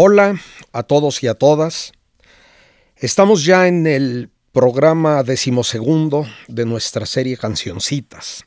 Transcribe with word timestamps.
Hola 0.00 0.40
a 0.72 0.84
todos 0.84 1.24
y 1.24 1.26
a 1.26 1.34
todas. 1.34 1.90
Estamos 2.94 3.44
ya 3.44 3.66
en 3.66 3.84
el 3.84 4.30
programa 4.52 5.24
decimosegundo 5.24 6.24
de 6.46 6.64
nuestra 6.66 7.04
serie 7.04 7.36
Cancioncitas. 7.36 8.44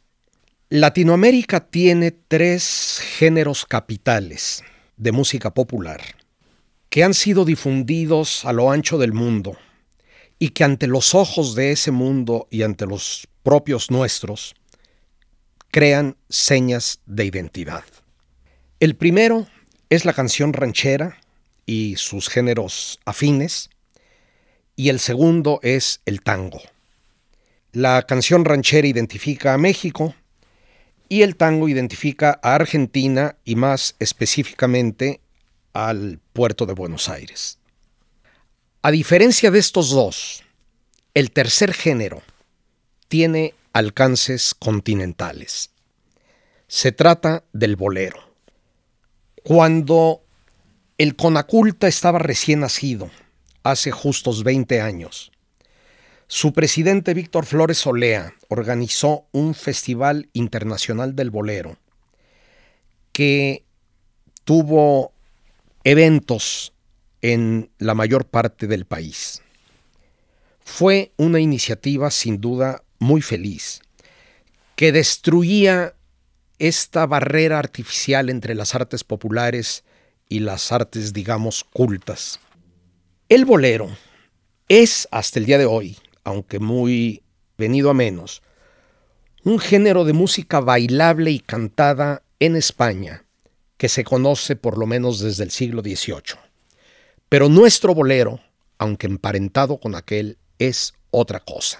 Latinoamérica 0.69 1.59
tiene 1.59 2.11
tres 2.11 3.01
géneros 3.17 3.65
capitales 3.65 4.63
de 4.95 5.11
música 5.11 5.53
popular 5.53 5.99
que 6.87 7.03
han 7.03 7.13
sido 7.13 7.43
difundidos 7.43 8.45
a 8.45 8.53
lo 8.53 8.71
ancho 8.71 8.97
del 8.97 9.11
mundo 9.11 9.57
y 10.39 10.51
que 10.51 10.63
ante 10.63 10.87
los 10.87 11.13
ojos 11.13 11.53
de 11.53 11.73
ese 11.73 11.91
mundo 11.91 12.47
y 12.49 12.63
ante 12.63 12.85
los 12.85 13.27
propios 13.43 13.91
nuestros 13.91 14.55
crean 15.69 16.15
señas 16.29 17.01
de 17.05 17.25
identidad. 17.25 17.83
El 18.79 18.95
primero 18.95 19.47
es 19.89 20.05
la 20.05 20.13
canción 20.13 20.53
ranchera, 20.53 21.17
y 21.71 21.95
sus 21.95 22.27
géneros 22.27 22.99
afines, 23.05 23.69
y 24.75 24.89
el 24.89 24.99
segundo 24.99 25.61
es 25.63 26.01
el 26.05 26.21
tango. 26.21 26.61
La 27.71 28.01
canción 28.01 28.43
ranchera 28.43 28.89
identifica 28.89 29.53
a 29.53 29.57
México 29.57 30.13
y 31.07 31.21
el 31.21 31.37
tango 31.37 31.69
identifica 31.69 32.41
a 32.43 32.55
Argentina 32.55 33.37
y 33.45 33.55
más 33.55 33.95
específicamente 33.99 35.21
al 35.71 36.19
puerto 36.33 36.65
de 36.65 36.73
Buenos 36.73 37.07
Aires. 37.07 37.57
A 38.81 38.91
diferencia 38.91 39.49
de 39.49 39.59
estos 39.59 39.91
dos, 39.91 40.43
el 41.13 41.31
tercer 41.31 41.73
género 41.73 42.21
tiene 43.07 43.53
alcances 43.71 44.53
continentales. 44.55 45.69
Se 46.67 46.91
trata 46.91 47.45
del 47.53 47.77
bolero. 47.77 48.19
Cuando 49.41 50.21
el 51.01 51.15
Conaculta 51.15 51.87
estaba 51.87 52.19
recién 52.19 52.59
nacido, 52.59 53.09
hace 53.63 53.89
justos 53.89 54.43
20 54.43 54.81
años. 54.81 55.31
Su 56.27 56.53
presidente 56.53 57.15
Víctor 57.15 57.47
Flores 57.47 57.87
Olea 57.87 58.35
organizó 58.49 59.25
un 59.31 59.55
Festival 59.55 60.29
Internacional 60.33 61.15
del 61.15 61.31
Bolero 61.31 61.75
que 63.13 63.65
tuvo 64.43 65.11
eventos 65.83 66.71
en 67.23 67.71
la 67.79 67.95
mayor 67.95 68.27
parte 68.27 68.67
del 68.67 68.85
país. 68.85 69.41
Fue 70.63 71.13
una 71.17 71.39
iniciativa 71.39 72.11
sin 72.11 72.39
duda 72.39 72.83
muy 72.99 73.23
feliz, 73.23 73.81
que 74.75 74.91
destruía 74.91 75.95
esta 76.59 77.07
barrera 77.07 77.57
artificial 77.57 78.29
entre 78.29 78.53
las 78.53 78.75
artes 78.75 79.03
populares 79.03 79.83
y 80.31 80.39
las 80.39 80.71
artes, 80.71 81.11
digamos, 81.11 81.65
cultas. 81.65 82.39
El 83.27 83.43
bolero 83.43 83.89
es, 84.69 85.09
hasta 85.11 85.39
el 85.39 85.45
día 85.45 85.57
de 85.57 85.65
hoy, 85.65 85.97
aunque 86.23 86.57
muy 86.57 87.21
venido 87.57 87.89
a 87.89 87.93
menos, 87.93 88.41
un 89.43 89.59
género 89.59 90.05
de 90.05 90.13
música 90.13 90.61
bailable 90.61 91.31
y 91.31 91.41
cantada 91.41 92.23
en 92.39 92.55
España 92.55 93.25
que 93.75 93.89
se 93.89 94.05
conoce 94.05 94.55
por 94.55 94.77
lo 94.77 94.85
menos 94.87 95.19
desde 95.19 95.43
el 95.43 95.51
siglo 95.51 95.81
XVIII. 95.81 96.39
Pero 97.27 97.49
nuestro 97.49 97.93
bolero, 97.93 98.39
aunque 98.77 99.07
emparentado 99.07 99.81
con 99.81 99.95
aquel, 99.95 100.37
es 100.59 100.93
otra 101.09 101.41
cosa. 101.41 101.79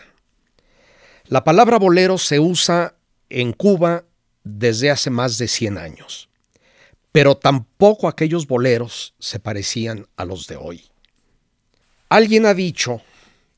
La 1.24 1.46
palabra 1.46 1.80
bolero 1.80 2.18
se 2.18 2.42
usa 2.42 2.96
en 3.30 3.53
Cuba 3.53 4.03
desde 4.44 4.92
hace 4.92 5.09
más 5.09 5.38
de 5.38 5.47
100 5.47 5.78
años 5.78 6.31
pero 7.12 7.36
tampoco 7.36 8.08
aquellos 8.08 8.48
boleros 8.48 9.14
se 9.20 9.40
parecían 9.40 10.08
a 10.16 10.26
los 10.26 10.48
de 10.48 10.56
hoy. 10.56 10.84
Alguien 12.10 12.46
ha 12.46 12.54
dicho, 12.54 13.02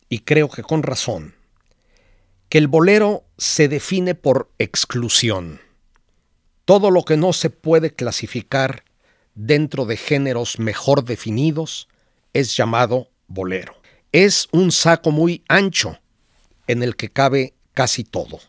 y 0.10 0.20
creo 0.20 0.50
que 0.50 0.64
con 0.64 0.84
razón, 0.84 1.36
que 2.50 2.58
el 2.58 2.68
bolero 2.68 3.24
se 3.38 3.68
define 3.68 4.16
por 4.16 4.50
exclusión. 4.60 5.60
Todo 6.66 6.92
lo 6.92 7.04
que 7.04 7.18
no 7.18 7.34
se 7.34 7.50
puede 7.50 7.94
clasificar 7.94 8.84
dentro 9.36 9.86
de 9.86 9.98
géneros 9.98 10.60
mejor 10.60 11.04
definidos 11.04 11.88
es 12.32 12.56
llamado 12.56 13.10
bolero. 13.28 13.76
Es 14.12 14.48
un 14.52 14.72
saco 14.72 15.12
muy 15.12 15.44
ancho 15.48 16.00
en 16.68 16.84
el 16.84 16.96
que 16.96 17.10
cabe 17.10 17.54
casi 17.74 18.04
todo. 18.04 18.40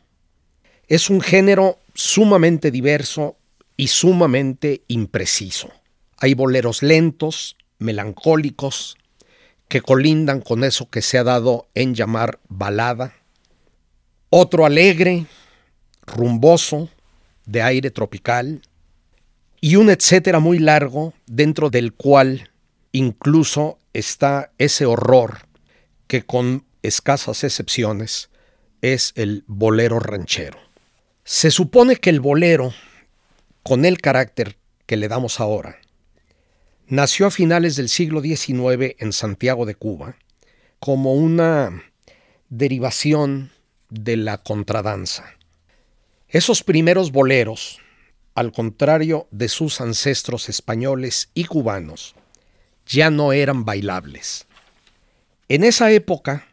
Es 0.86 1.08
un 1.08 1.20
género 1.20 1.78
sumamente 1.94 2.70
diverso 2.70 3.38
y 3.76 3.88
sumamente 3.88 4.82
impreciso. 4.88 5.70
Hay 6.18 6.34
boleros 6.34 6.82
lentos, 6.82 7.56
melancólicos, 7.78 8.96
que 9.68 9.80
colindan 9.80 10.40
con 10.40 10.64
eso 10.64 10.88
que 10.90 11.02
se 11.02 11.18
ha 11.18 11.24
dado 11.24 11.68
en 11.74 11.94
llamar 11.94 12.40
balada. 12.48 13.14
Otro 14.30 14.66
alegre, 14.66 15.26
rumboso, 16.06 16.88
de 17.46 17.62
aire 17.62 17.90
tropical. 17.90 18.62
Y 19.60 19.76
un 19.76 19.90
etcétera 19.90 20.40
muy 20.40 20.58
largo 20.58 21.14
dentro 21.26 21.70
del 21.70 21.94
cual 21.94 22.50
incluso 22.92 23.78
está 23.92 24.52
ese 24.58 24.86
horror 24.86 25.46
que 26.06 26.22
con 26.22 26.64
escasas 26.82 27.44
excepciones 27.44 28.30
es 28.82 29.12
el 29.16 29.44
bolero 29.46 29.98
ranchero. 29.98 30.58
Se 31.24 31.50
supone 31.50 31.96
que 31.96 32.10
el 32.10 32.20
bolero 32.20 32.74
con 33.64 33.86
el 33.86 33.98
carácter 33.98 34.58
que 34.84 34.98
le 34.98 35.08
damos 35.08 35.40
ahora, 35.40 35.78
nació 36.86 37.26
a 37.26 37.30
finales 37.30 37.76
del 37.76 37.88
siglo 37.88 38.20
XIX 38.20 38.94
en 38.98 39.12
Santiago 39.14 39.64
de 39.64 39.74
Cuba 39.74 40.16
como 40.80 41.14
una 41.14 41.82
derivación 42.50 43.52
de 43.88 44.18
la 44.18 44.36
contradanza. 44.36 45.24
Esos 46.28 46.62
primeros 46.62 47.10
boleros, 47.10 47.80
al 48.34 48.52
contrario 48.52 49.28
de 49.30 49.48
sus 49.48 49.80
ancestros 49.80 50.50
españoles 50.50 51.30
y 51.32 51.44
cubanos, 51.44 52.14
ya 52.86 53.08
no 53.08 53.32
eran 53.32 53.64
bailables. 53.64 54.46
En 55.48 55.64
esa 55.64 55.90
época 55.90 56.46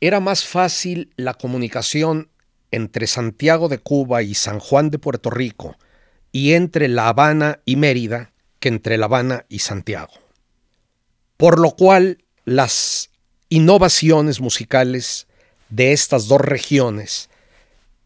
era 0.00 0.20
más 0.20 0.44
fácil 0.44 1.12
la 1.16 1.34
comunicación 1.34 2.28
entre 2.70 3.08
Santiago 3.08 3.68
de 3.68 3.78
Cuba 3.78 4.22
y 4.22 4.34
San 4.34 4.60
Juan 4.60 4.90
de 4.90 5.00
Puerto 5.00 5.30
Rico 5.30 5.76
y 6.34 6.54
entre 6.54 6.88
La 6.88 7.10
Habana 7.10 7.60
y 7.64 7.76
Mérida 7.76 8.32
que 8.58 8.68
entre 8.68 8.98
La 8.98 9.06
Habana 9.06 9.46
y 9.48 9.60
Santiago. 9.60 10.14
Por 11.36 11.60
lo 11.60 11.76
cual 11.76 12.24
las 12.44 13.10
innovaciones 13.50 14.40
musicales 14.40 15.28
de 15.68 15.92
estas 15.92 16.26
dos 16.26 16.40
regiones 16.40 17.30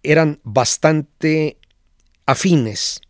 eran 0.02 0.40
bastante 0.44 1.56
afines, 2.26 3.00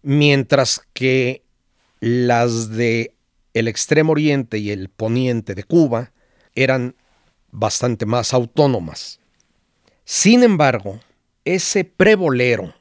mientras 0.00 0.80
que 0.94 1.42
las 2.00 2.70
de 2.70 3.14
el 3.52 3.68
extremo 3.68 4.12
oriente 4.12 4.56
y 4.56 4.70
el 4.70 4.88
poniente 4.88 5.54
de 5.54 5.64
Cuba 5.64 6.12
eran 6.54 6.96
bastante 7.50 8.06
más 8.06 8.32
autónomas. 8.32 9.20
Sin 10.06 10.42
embargo, 10.42 11.00
ese 11.44 11.84
prebolero 11.84 12.77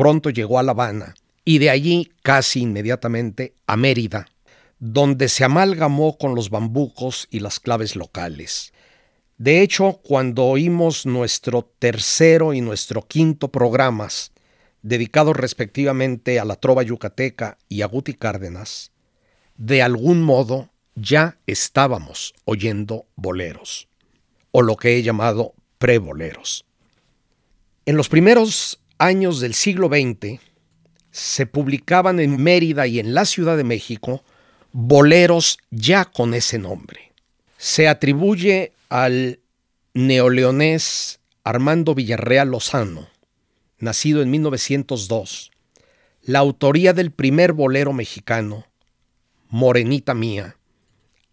Pronto 0.00 0.30
llegó 0.30 0.58
a 0.58 0.62
La 0.62 0.72
Habana 0.72 1.14
y 1.44 1.58
de 1.58 1.68
allí 1.68 2.10
casi 2.22 2.62
inmediatamente 2.62 3.52
a 3.66 3.76
Mérida, 3.76 4.28
donde 4.78 5.28
se 5.28 5.44
amalgamó 5.44 6.16
con 6.16 6.34
los 6.34 6.48
bambucos 6.48 7.28
y 7.30 7.40
las 7.40 7.60
claves 7.60 7.96
locales. 7.96 8.72
De 9.36 9.60
hecho, 9.60 10.00
cuando 10.02 10.46
oímos 10.46 11.04
nuestro 11.04 11.70
tercero 11.78 12.54
y 12.54 12.62
nuestro 12.62 13.02
quinto 13.02 13.48
programas, 13.48 14.32
dedicados 14.80 15.36
respectivamente 15.36 16.40
a 16.40 16.46
la 16.46 16.56
trova 16.56 16.82
yucateca 16.82 17.58
y 17.68 17.82
a 17.82 17.86
Guti 17.86 18.14
Cárdenas, 18.14 18.92
de 19.58 19.82
algún 19.82 20.22
modo 20.22 20.70
ya 20.94 21.36
estábamos 21.46 22.32
oyendo 22.46 23.04
boleros, 23.16 23.86
o 24.50 24.62
lo 24.62 24.76
que 24.76 24.96
he 24.96 25.02
llamado 25.02 25.52
preboleros. 25.76 26.64
En 27.84 27.98
los 27.98 28.08
primeros 28.08 28.79
años 29.00 29.40
del 29.40 29.54
siglo 29.54 29.88
XX, 29.88 30.38
se 31.10 31.46
publicaban 31.46 32.20
en 32.20 32.40
Mérida 32.40 32.86
y 32.86 33.00
en 33.00 33.14
la 33.14 33.24
Ciudad 33.24 33.56
de 33.56 33.64
México 33.64 34.22
boleros 34.72 35.58
ya 35.70 36.04
con 36.04 36.34
ese 36.34 36.58
nombre. 36.58 37.12
Se 37.56 37.88
atribuye 37.88 38.72
al 38.88 39.40
neoleonés 39.94 41.18
Armando 41.42 41.94
Villarreal 41.94 42.50
Lozano, 42.50 43.08
nacido 43.78 44.22
en 44.22 44.30
1902, 44.30 45.50
la 46.22 46.38
autoría 46.40 46.92
del 46.92 47.10
primer 47.10 47.54
bolero 47.54 47.92
mexicano, 47.92 48.66
Morenita 49.48 50.14
Mía, 50.14 50.56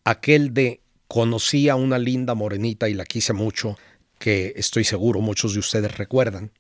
aquel 0.06 0.54
de 0.54 0.80
Conocí 1.08 1.70
a 1.70 1.76
una 1.76 2.00
linda 2.00 2.34
morenita 2.34 2.90
y 2.90 2.94
la 2.94 3.06
quise 3.06 3.34
mucho, 3.34 3.78
que 4.20 4.54
estoy 4.56 4.84
seguro 4.84 5.20
muchos 5.22 5.54
de 5.54 5.60
ustedes 5.60 5.98
recuerdan, 5.98 6.52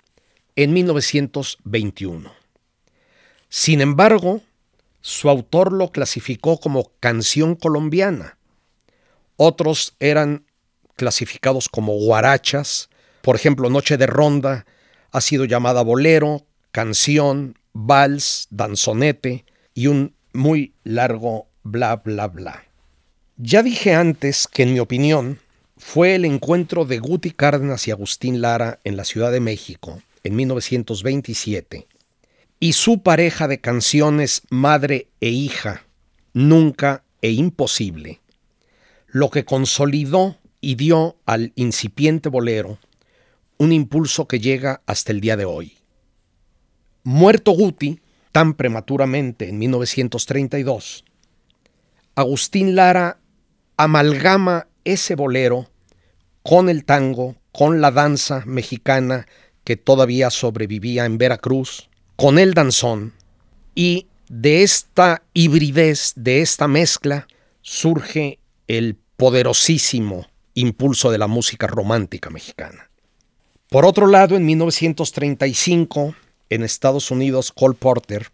en 0.58 0.74
1921. 0.74 2.34
Sin 3.48 3.80
embargo, 3.80 4.42
su 5.02 5.30
autor 5.30 5.72
lo 5.72 5.92
clasificó 5.92 6.60
como 6.60 6.92
canción 7.00 7.56
colombiana. 7.56 8.38
Otros 9.38 9.96
eran 10.00 10.46
clasificados 10.96 11.70
como 11.70 11.94
guarachas, 11.94 12.90
por 13.22 13.36
ejemplo, 13.36 13.70
Noche 13.70 13.98
de 13.98 14.08
Ronda 14.08 14.66
ha 15.12 15.22
sido 15.22 15.46
llamada 15.46 15.84
bolero, 15.84 16.46
canción, 16.72 17.60
vals, 17.74 18.48
danzonete 18.50 19.46
y 19.76 19.88
un 19.88 20.16
muy 20.34 20.74
largo 20.84 21.48
bla 21.64 21.98
bla 21.98 22.28
bla. 22.28 22.64
Ya 23.38 23.62
dije 23.62 23.94
antes 23.94 24.48
que 24.48 24.64
en 24.64 24.74
mi 24.74 24.80
opinión 24.80 25.40
fue 25.78 26.16
el 26.16 26.26
encuentro 26.26 26.86
de 26.86 26.98
Guti 26.98 27.30
Cárdenas 27.30 27.88
y 27.88 27.92
Agustín 27.92 28.42
Lara 28.42 28.80
en 28.84 28.98
la 28.98 29.04
Ciudad 29.04 29.32
de 29.32 29.40
México 29.40 30.02
en 30.24 30.36
1927 30.36 31.88
y 32.60 32.74
su 32.74 33.04
pareja 33.04 33.48
de 33.48 33.60
canciones 33.60 34.42
madre 34.50 35.10
e 35.22 35.30
hija, 35.30 35.84
nunca 36.34 37.04
e 37.22 37.32
imposible, 37.32 38.22
lo 39.08 39.30
que 39.30 39.46
consolidó 39.46 40.38
y 40.62 40.76
dio 40.76 41.18
al 41.26 41.52
incipiente 41.56 42.30
bolero 42.30 42.80
un 43.58 43.72
impulso 43.72 44.28
que 44.28 44.40
llega 44.40 44.82
hasta 44.86 45.12
el 45.12 45.22
día 45.22 45.38
de 45.38 45.46
hoy. 45.46 45.78
Muerto 47.04 47.52
Guti, 47.52 48.02
tan 48.32 48.54
prematuramente 48.54 49.50
en 49.50 49.58
1932, 49.60 51.06
Agustín 52.16 52.76
Lara 52.76 53.20
amalgama 53.78 54.68
ese 54.84 55.16
bolero 55.16 55.70
con 56.44 56.70
el 56.70 56.86
tango, 56.86 57.36
con 57.52 57.82
la 57.82 57.92
danza 57.92 58.44
mexicana 58.46 59.28
que 59.68 59.76
todavía 59.76 60.30
sobrevivía 60.30 61.04
en 61.04 61.18
Veracruz, 61.18 61.90
con 62.16 62.40
el 62.40 62.54
danzón, 62.54 63.12
y 63.76 64.08
de 64.30 64.64
esta 64.64 65.24
hibridez, 65.34 66.14
de 66.16 66.40
esta 66.40 66.70
mezcla, 66.70 67.28
surge 67.62 68.40
el 68.70 68.96
poderosísimo 69.18 70.26
impulso 70.54 71.12
de 71.12 71.18
la 71.18 71.28
música 71.28 71.68
romántica 71.68 72.30
mexicana. 72.30 72.90
Por 73.68 73.86
otro 73.86 74.08
lado, 74.08 74.38
en 74.38 74.46
1935, 74.46 76.16
en 76.50 76.64
Estados 76.64 77.12
Unidos, 77.12 77.52
Cole 77.52 77.76
Porter 77.78 78.28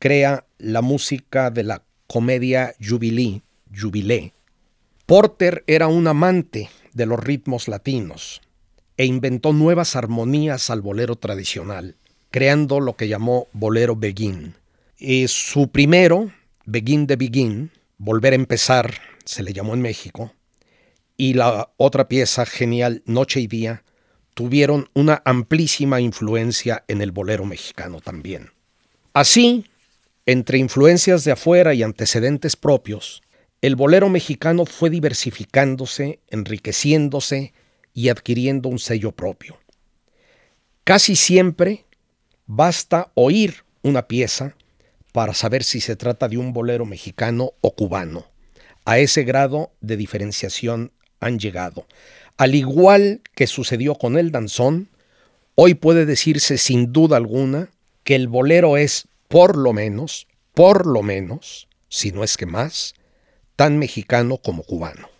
crea 0.00 0.44
la 0.58 0.82
música 0.82 1.52
de 1.52 1.62
la 1.62 1.84
comedia 2.08 2.74
Jubilee, 2.84 3.42
Jubilé. 3.72 4.32
Porter 5.06 5.62
era 5.68 5.86
un 5.86 6.08
amante 6.08 6.68
de 6.94 7.06
los 7.06 7.20
ritmos 7.20 7.68
latinos 7.68 8.40
e 9.02 9.04
inventó 9.04 9.52
nuevas 9.52 9.96
armonías 9.96 10.70
al 10.70 10.80
bolero 10.80 11.16
tradicional, 11.16 11.96
creando 12.30 12.78
lo 12.78 12.94
que 12.94 13.08
llamó 13.08 13.48
bolero 13.52 13.96
begin. 13.96 14.54
Y 14.96 15.26
su 15.26 15.70
primero, 15.72 16.30
Begin 16.66 17.08
de 17.08 17.16
Begin, 17.16 17.72
Volver 17.98 18.32
a 18.32 18.36
empezar, 18.36 18.94
se 19.24 19.42
le 19.42 19.52
llamó 19.52 19.74
en 19.74 19.82
México, 19.82 20.32
y 21.16 21.34
la 21.34 21.70
otra 21.78 22.06
pieza 22.06 22.46
genial, 22.46 23.02
Noche 23.04 23.40
y 23.40 23.48
Día, 23.48 23.82
tuvieron 24.34 24.88
una 24.94 25.20
amplísima 25.24 26.00
influencia 26.00 26.84
en 26.86 27.02
el 27.02 27.10
bolero 27.10 27.44
mexicano 27.44 28.00
también. 28.00 28.50
Así, 29.14 29.66
entre 30.26 30.58
influencias 30.58 31.24
de 31.24 31.32
afuera 31.32 31.74
y 31.74 31.82
antecedentes 31.82 32.54
propios, 32.54 33.24
el 33.62 33.74
bolero 33.74 34.08
mexicano 34.08 34.64
fue 34.64 34.90
diversificándose, 34.90 36.20
enriqueciéndose 36.28 37.52
y 37.94 38.08
adquiriendo 38.08 38.68
un 38.68 38.78
sello 38.78 39.12
propio. 39.12 39.58
Casi 40.84 41.16
siempre 41.16 41.84
basta 42.46 43.12
oír 43.14 43.64
una 43.82 44.08
pieza 44.08 44.56
para 45.12 45.34
saber 45.34 45.62
si 45.62 45.80
se 45.80 45.96
trata 45.96 46.28
de 46.28 46.38
un 46.38 46.52
bolero 46.52 46.86
mexicano 46.86 47.52
o 47.60 47.74
cubano. 47.74 48.26
A 48.84 48.98
ese 48.98 49.22
grado 49.22 49.72
de 49.80 49.96
diferenciación 49.96 50.92
han 51.20 51.38
llegado. 51.38 51.86
Al 52.36 52.54
igual 52.54 53.20
que 53.34 53.46
sucedió 53.46 53.94
con 53.94 54.18
el 54.18 54.32
danzón, 54.32 54.88
hoy 55.54 55.74
puede 55.74 56.06
decirse 56.06 56.58
sin 56.58 56.92
duda 56.92 57.16
alguna 57.16 57.70
que 58.04 58.16
el 58.16 58.26
bolero 58.26 58.76
es, 58.76 59.06
por 59.28 59.56
lo 59.56 59.72
menos, 59.72 60.26
por 60.54 60.86
lo 60.86 61.02
menos, 61.02 61.68
si 61.88 62.10
no 62.10 62.24
es 62.24 62.36
que 62.36 62.46
más, 62.46 62.94
tan 63.54 63.78
mexicano 63.78 64.38
como 64.38 64.64
cubano. 64.64 65.11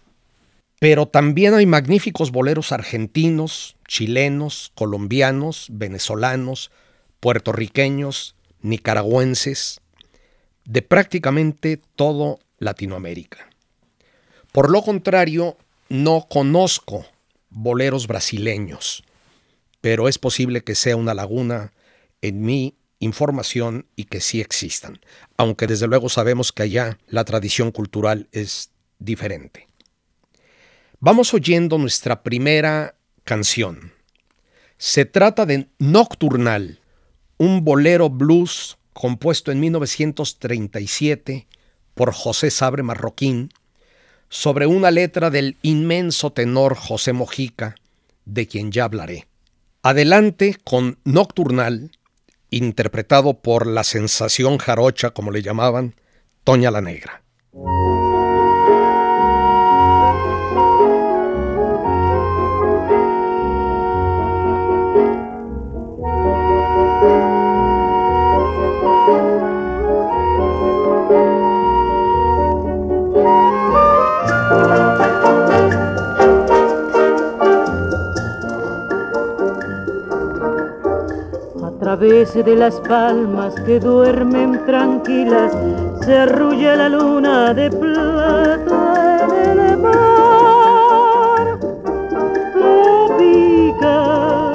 Pero 0.82 1.06
también 1.06 1.55
hay 1.55 1.64
magníficos 1.64 2.32
boleros 2.32 2.73
argentinos, 2.73 3.76
chilenos, 3.87 4.73
colombianos, 4.75 5.69
venezolanos, 5.70 6.73
puertorriqueños, 7.20 8.34
nicaragüenses, 8.62 9.81
de 10.64 10.82
prácticamente 10.82 11.81
todo 11.94 12.40
Latinoamérica. 12.58 13.49
Por 14.50 14.73
lo 14.73 14.82
contrario, 14.82 15.56
no 15.88 16.26
conozco 16.29 17.06
boleros 17.49 18.08
brasileños, 18.08 19.05
pero 19.81 20.08
es 20.08 20.19
posible 20.19 20.64
que 20.64 20.75
sea 20.75 20.96
una 20.96 21.14
laguna 21.14 21.73
en 22.23 22.43
mi 22.43 22.75
información 22.99 23.87
y 23.94 24.06
que 24.06 24.20
sí 24.20 24.40
existan, 24.40 24.99
aunque 25.37 25.69
desde 25.69 25.87
luego 25.87 26.08
sabemos 26.08 26.50
que 26.50 26.64
allá 26.64 26.99
la 27.06 27.23
tradición 27.25 27.70
cultural 27.70 28.26
es 28.32 28.73
diferente. 28.99 29.69
Vamos 31.04 31.34
oyendo 31.34 31.78
nuestra 31.78 32.22
primera 32.22 32.94
canción. 33.25 33.93
Se 34.78 35.04
trata 35.04 35.46
de 35.46 35.66
Nocturnal, 35.81 36.78
un 37.38 37.64
bolero 37.64 38.08
blues 38.08 38.78
compuesto 38.93 39.50
en 39.50 39.58
1937 39.58 41.49
por 41.94 42.12
José 42.12 42.52
Sabre 42.52 42.84
Marroquín, 42.84 43.49
sobre 44.28 44.68
una 44.68 44.92
letra 44.92 45.30
del 45.30 45.56
inmenso 45.62 46.30
tenor 46.30 46.76
José 46.76 47.12
Mojica, 47.12 47.75
de 48.25 48.47
quien 48.47 48.71
ya 48.71 48.85
hablaré. 48.85 49.26
Adelante 49.82 50.56
con 50.62 51.00
Nocturnal, 51.02 51.90
interpretado 52.49 53.40
por 53.40 53.66
la 53.66 53.82
sensación 53.82 54.59
jarocha, 54.59 55.11
como 55.11 55.32
le 55.32 55.42
llamaban, 55.42 55.97
Toña 56.44 56.71
la 56.71 56.80
Negra. 56.80 57.25
Través 82.02 82.35
de 82.35 82.56
las 82.56 82.80
palmas 82.80 83.54
que 83.64 83.78
duermen 83.78 84.61
tranquilas 84.66 85.52
se 86.04 86.18
arrulla 86.18 86.75
la 86.75 86.88
luna 86.88 87.54
de 87.54 87.71
plata 87.71 89.28
en 89.52 89.61
el 89.61 89.78
mar. 89.78 91.61
pica 93.18 94.52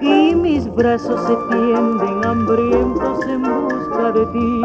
y 0.00 0.34
mis 0.34 0.74
brazos 0.74 1.20
se 1.26 1.36
tienden 1.50 2.24
hambrientos 2.24 3.26
en 3.26 3.42
busca 3.42 4.12
de 4.12 4.26
ti. 4.32 4.62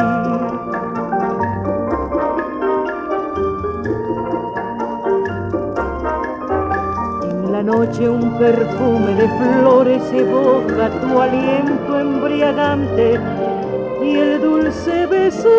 Noche 7.68 8.08
un 8.08 8.38
perfume 8.38 9.14
de 9.16 9.28
flores 9.28 10.02
evoca 10.14 10.90
tu 11.02 11.20
aliento 11.20 12.00
embriagante 12.00 13.20
y 14.02 14.16
el 14.16 14.40
dulce 14.40 15.06
besar 15.08 15.52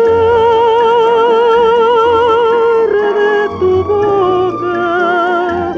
de 3.19 3.49
tu 3.59 3.83
boca. 3.83 5.75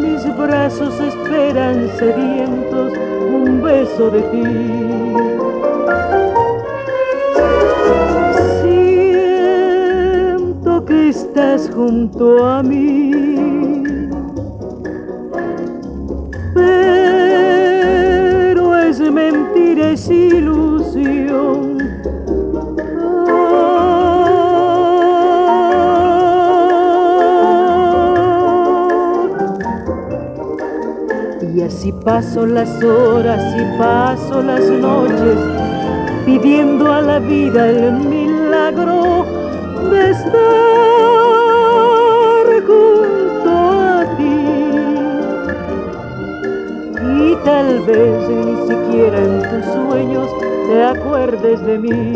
Mis 0.00 0.24
brazos 0.34 0.98
esperan 0.98 1.90
sedientos 1.98 2.94
un 3.38 3.60
beso 3.62 4.08
de 4.08 4.22
ti. 4.32 4.48
Siento 9.52 10.82
que 10.86 11.10
estás 11.10 11.70
junto 11.74 12.46
a 12.46 12.62
mí. 12.62 13.23
Paso 32.04 32.44
las 32.44 32.82
horas 32.84 33.42
y 33.56 33.78
paso 33.78 34.42
las 34.42 34.68
noches 34.68 35.38
pidiendo 36.26 36.92
a 36.92 37.00
la 37.00 37.18
vida 37.18 37.66
el 37.66 37.92
milagro 37.92 39.24
de 39.90 40.10
estar 40.10 40.32
junto 42.66 43.50
a 43.50 44.04
ti. 44.18 44.36
Y 47.22 47.36
tal 47.42 47.80
vez 47.86 48.28
ni 48.28 48.56
siquiera 48.68 49.18
en 49.18 49.40
tus 49.40 49.64
sueños 49.72 50.28
te 50.68 50.84
acuerdes 50.84 51.64
de 51.64 51.78
mí. 51.78 52.12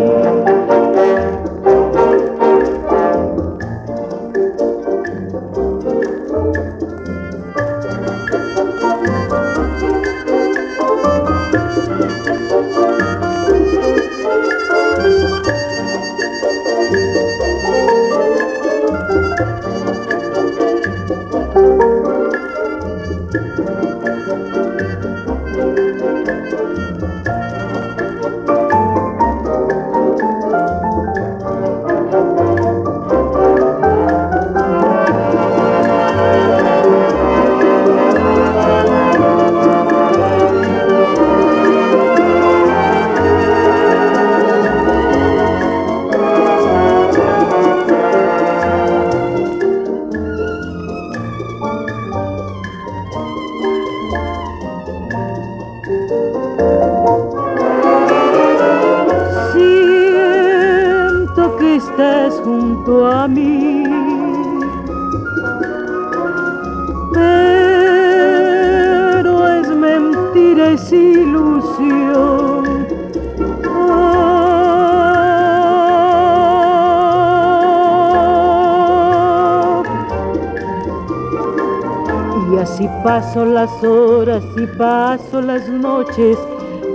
Paso 83.08 83.42
las 83.46 83.72
horas 83.82 84.44
y 84.58 84.66
paso 84.76 85.40
las 85.40 85.66
noches 85.66 86.36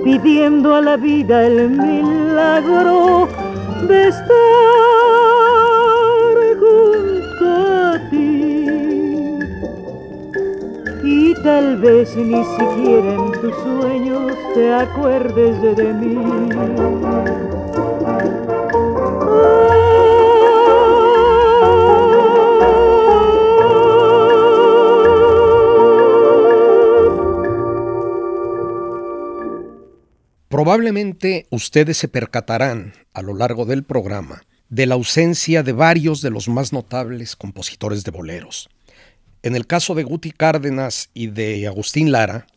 pidiendo 0.03 0.75
a 0.75 0.81
la 0.81 0.95
vida 0.95 1.47
el 1.47 1.71
milagro 1.71 3.27
de 3.87 4.09
estar 4.09 4.27
junto 6.59 7.45
a 7.49 8.09
ti. 8.11 9.39
Y 11.03 11.33
tal 11.41 11.77
vez 11.77 12.15
ni 12.15 12.43
siquiera 12.43 13.13
en 13.15 13.31
tus 13.31 13.55
sueños 13.63 14.33
te 14.53 14.71
acuerdes 14.71 15.59
de 15.77 15.93
mí. 15.95 17.62
Probablemente 30.63 31.45
ustedes 31.49 31.97
se 31.97 32.07
percatarán 32.07 32.93
a 33.11 33.21
lo 33.21 33.33
largo 33.33 33.65
del 33.65 33.83
programa 33.83 34.45
de 34.69 34.85
la 34.85 34.95
ausencia 34.95 35.61
de 35.61 35.73
varios 35.73 36.21
de 36.21 36.29
los 36.29 36.47
más 36.47 36.71
notables 36.71 37.35
compositores 37.35 38.05
de 38.05 38.11
boleros. 38.11 38.69
En 39.41 39.57
el 39.57 39.67
caso 39.67 39.93
de 39.93 40.03
Guti 40.03 40.31
Cárdenas 40.31 41.09
y 41.13 41.27
de 41.27 41.67
Agustín 41.67 42.13
Lara, 42.13 42.47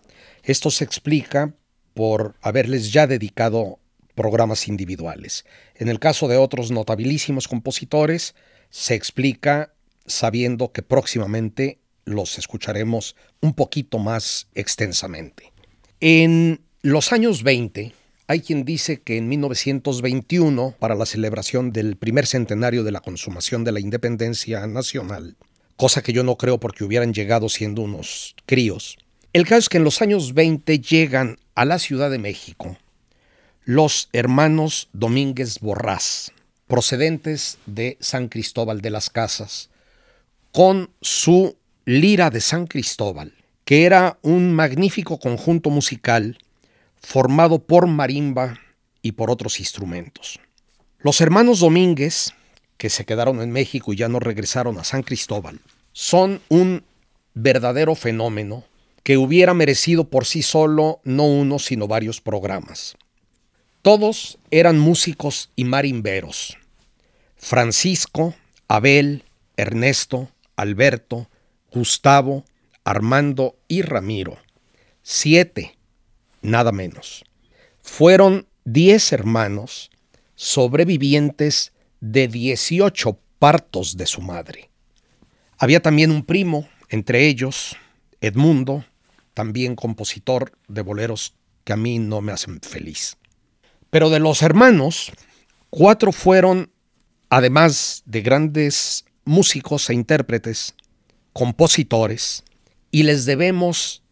esto 0.45 0.71
se 0.71 0.85
explica 0.85 1.57
por 1.95 2.37
haberles 2.43 2.93
ya 2.93 3.09
dedicado 3.09 3.81
programas 4.15 4.69
individuales. 4.69 5.45
En 5.75 5.89
el 5.89 5.99
caso 5.99 6.29
de 6.29 6.37
otros 6.37 6.71
notabilísimos 6.71 7.49
compositores, 7.49 8.37
se 8.71 8.95
explica 8.95 9.75
sabiendo 10.07 10.71
que 10.71 10.83
próximamente 10.83 11.81
los 12.05 12.39
escucharemos 12.39 13.17
un 13.41 13.53
poquito 13.53 13.99
más 13.99 14.47
extensamente. 14.55 15.53
En 15.99 16.66
los 16.87 17.13
años 17.13 17.43
20, 17.43 17.93
hay 18.29 18.41
quien 18.43 18.65
dice 18.65 19.01
que 19.01 19.17
en 19.17 19.29
1921, 19.29 20.77
para 20.79 20.95
la 20.95 21.05
celebración 21.05 21.73
del 21.73 21.97
primer 21.97 22.29
centenario 22.29 22.85
de 22.85 22.93
la 22.93 23.01
consumación 23.01 23.65
de 23.65 23.73
la 23.73 23.81
independencia 23.81 24.65
nacional, 24.69 25.35
cosa 25.77 26.01
que 26.01 26.13
yo 26.13 26.23
no 26.23 26.37
creo 26.37 26.61
porque 26.61 26.85
hubieran 26.85 27.13
llegado 27.13 27.49
siendo 27.49 27.83
unos 27.83 28.37
críos, 28.47 28.99
el 29.33 29.47
caso 29.47 29.59
es 29.59 29.69
que 29.69 29.79
en 29.79 29.83
los 29.83 30.01
años 30.01 30.33
20 30.33 30.79
llegan 30.79 31.39
a 31.57 31.65
la 31.65 31.81
Ciudad 31.81 32.09
de 32.09 32.21
México 32.21 32.79
los 33.65 34.09
hermanos 34.13 34.89
Domínguez 34.93 35.59
Borrás, 35.59 36.31
procedentes 36.69 37.59
de 37.67 37.97
San 37.99 38.29
Cristóbal 38.29 38.81
de 38.81 38.91
las 38.91 39.11
Casas, 39.11 39.71
con 40.53 40.91
su 41.01 41.57
Lira 41.85 42.31
de 42.31 42.41
San 42.41 42.69
Cristóbal, 42.69 43.33
que 43.65 43.87
era 43.87 44.21
un 44.23 44.53
magnífico 44.53 45.19
conjunto 45.19 45.69
musical 45.71 46.39
formado 47.07 47.61
por 47.61 47.87
marimba 47.87 48.59
y 49.01 49.13
por 49.13 49.31
otros 49.31 49.61
instrumentos. 49.61 50.41
Los 50.99 51.21
hermanos 51.21 51.61
Domínguez, 51.61 52.35
que 52.79 52.91
se 52.91 53.05
quedaron 53.05 53.41
en 53.41 53.53
México 53.53 53.93
y 53.93 53.97
ya 53.97 54.09
no 54.09 54.19
regresaron 54.19 54.77
a 54.77 54.83
San 54.83 55.05
Cristóbal, 55.05 55.61
son 55.93 56.41
un 56.49 56.83
verdadero 57.33 57.95
fenómeno 57.95 58.65
que 59.05 59.19
hubiera 59.19 59.55
merecido 59.55 60.11
por 60.11 60.25
sí 60.25 60.43
solo 60.43 61.01
no 61.05 61.27
uno, 61.27 61.61
sino 61.61 61.87
varios 61.87 62.21
programas. 62.21 62.97
Todos 63.83 64.41
eran 64.51 64.77
músicos 64.77 65.53
y 65.55 65.63
marimberos. 65.63 66.59
Francisco, 67.37 68.35
Abel, 68.67 69.23
Ernesto, 69.57 70.29
Alberto, 70.57 71.31
Gustavo, 71.71 72.45
Armando 72.83 73.55
y 73.69 73.83
Ramiro. 73.83 74.39
Siete, 75.05 75.76
nada 76.47 76.73
menos. 76.73 77.25
Fueron 77.81 78.47
diez 78.65 79.13
hermanos 79.13 79.91
sobrevivientes 80.35 81.73
de 82.01 82.29
18 82.29 83.19
partos 83.39 83.97
de 83.97 84.07
su 84.07 84.21
madre. 84.21 84.71
Había 85.59 85.81
también 85.81 86.11
un 86.11 86.25
primo, 86.25 86.69
entre 86.89 87.27
ellos 87.27 87.77
Edmundo, 88.21 88.85
también 89.35 89.77
compositor 89.77 90.53
de 90.69 90.83
boleros 90.83 91.35
que 91.65 91.73
a 91.73 91.77
mí 91.77 91.99
no 91.99 92.21
me 92.21 92.33
hacen 92.33 92.61
feliz. 92.61 93.17
Pero 93.91 94.11
de 94.11 94.19
los 94.19 94.43
hermanos, 94.43 95.13
cuatro 95.71 96.13
fueron, 96.13 96.71
además 97.29 98.03
de 98.07 98.23
grandes 98.23 99.05
músicos 99.25 99.91
e 99.91 99.95
intérpretes, 99.95 100.75
compositores, 101.33 102.45
y 102.91 103.03
les 103.03 103.27
debemos 103.27 104.03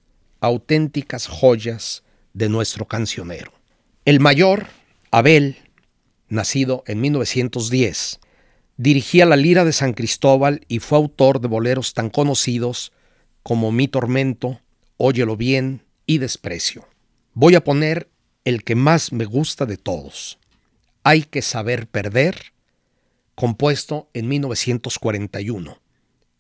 auténticas 0.41 1.27
joyas 1.27 2.04
de 2.35 2.49
nuestro 2.49 2.87
cancionero. 2.87 3.53
El 4.05 4.21
mayor, 4.21 4.67
Abel, 5.11 5.57
nacido 6.29 6.85
en 6.87 7.01
1910, 7.01 8.21
dirigía 8.77 9.25
la 9.25 9.37
Lira 9.37 9.65
de 9.65 9.73
San 9.73 9.95
Cristóbal 9.95 10.61
y 10.69 10.81
fue 10.81 10.99
autor 10.99 11.41
de 11.41 11.49
boleros 11.49 11.95
tan 11.95 12.11
conocidos 12.11 12.93
como 13.43 13.73
Mi 13.73 13.89
Tormento, 13.89 14.61
Óyelo 14.97 15.37
Bien 15.37 15.83
y 16.07 16.19
Desprecio. 16.19 16.87
Voy 17.33 17.55
a 17.55 17.65
poner 17.65 18.11
el 18.45 18.65
que 18.65 18.75
más 18.75 19.13
me 19.13 19.25
gusta 19.25 19.65
de 19.65 19.77
todos. 19.77 20.39
Hay 21.03 21.23
que 21.23 21.43
saber 21.43 21.87
perder, 21.87 22.53
compuesto 23.35 24.09
en 24.13 24.29
1941 24.29 25.81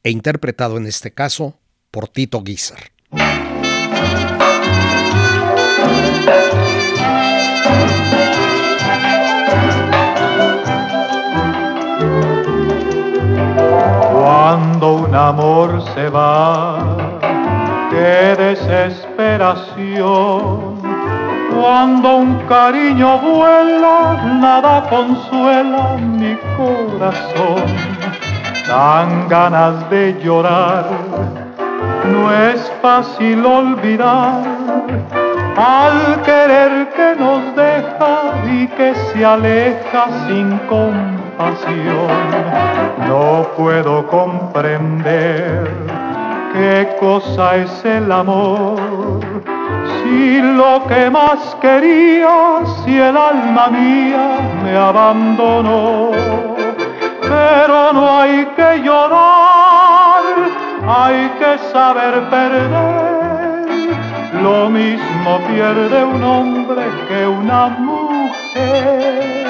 e 0.02 0.10
interpretado 0.10 0.76
en 0.76 0.86
este 0.86 1.12
caso 1.12 1.58
por 1.90 2.08
Tito 2.08 2.42
Guizar. 2.42 2.92
Cuando 14.44 14.86
un 14.96 15.14
amor 15.14 15.80
se 15.94 16.10
va, 16.10 16.76
qué 17.88 18.34
desesperación. 18.36 20.82
Cuando 21.54 22.16
un 22.16 22.34
cariño 22.46 23.20
vuela, 23.20 24.22
nada 24.38 24.86
consuela 24.90 25.96
mi 25.96 26.36
corazón. 26.58 27.64
Dan 28.68 29.30
ganas 29.30 29.88
de 29.88 30.14
llorar, 30.22 30.90
no 32.12 32.30
es 32.30 32.70
fácil 32.82 33.46
olvidar 33.46 34.42
al 35.56 36.20
querer 36.20 36.90
que 36.90 37.16
nos 37.18 37.56
deja 37.56 38.34
y 38.52 38.66
que 38.66 38.94
se 38.94 39.24
aleja 39.24 40.04
sin 40.26 40.58
compasión. 40.68 41.23
No 43.08 43.46
puedo 43.56 44.06
comprender 44.06 45.68
qué 46.52 46.96
cosa 47.00 47.56
es 47.56 47.84
el 47.84 48.10
amor. 48.12 48.78
Si 50.02 50.40
lo 50.40 50.84
que 50.86 51.10
más 51.10 51.56
quería, 51.60 52.60
si 52.84 52.96
el 52.96 53.16
alma 53.16 53.68
mía 53.68 54.38
me 54.62 54.76
abandonó. 54.76 56.10
Pero 57.20 57.92
no 57.92 58.20
hay 58.20 58.46
que 58.56 58.82
llorar, 58.82 60.22
hay 60.86 61.30
que 61.40 61.58
saber 61.72 62.28
perder. 62.30 63.64
Lo 64.42 64.68
mismo 64.68 65.38
pierde 65.48 66.04
un 66.04 66.22
hombre 66.22 66.82
que 67.08 67.26
una 67.26 67.68
mujer. 67.68 69.43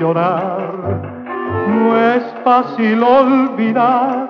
No 0.00 1.96
es 2.14 2.24
fácil 2.42 3.02
olvidar 3.02 4.28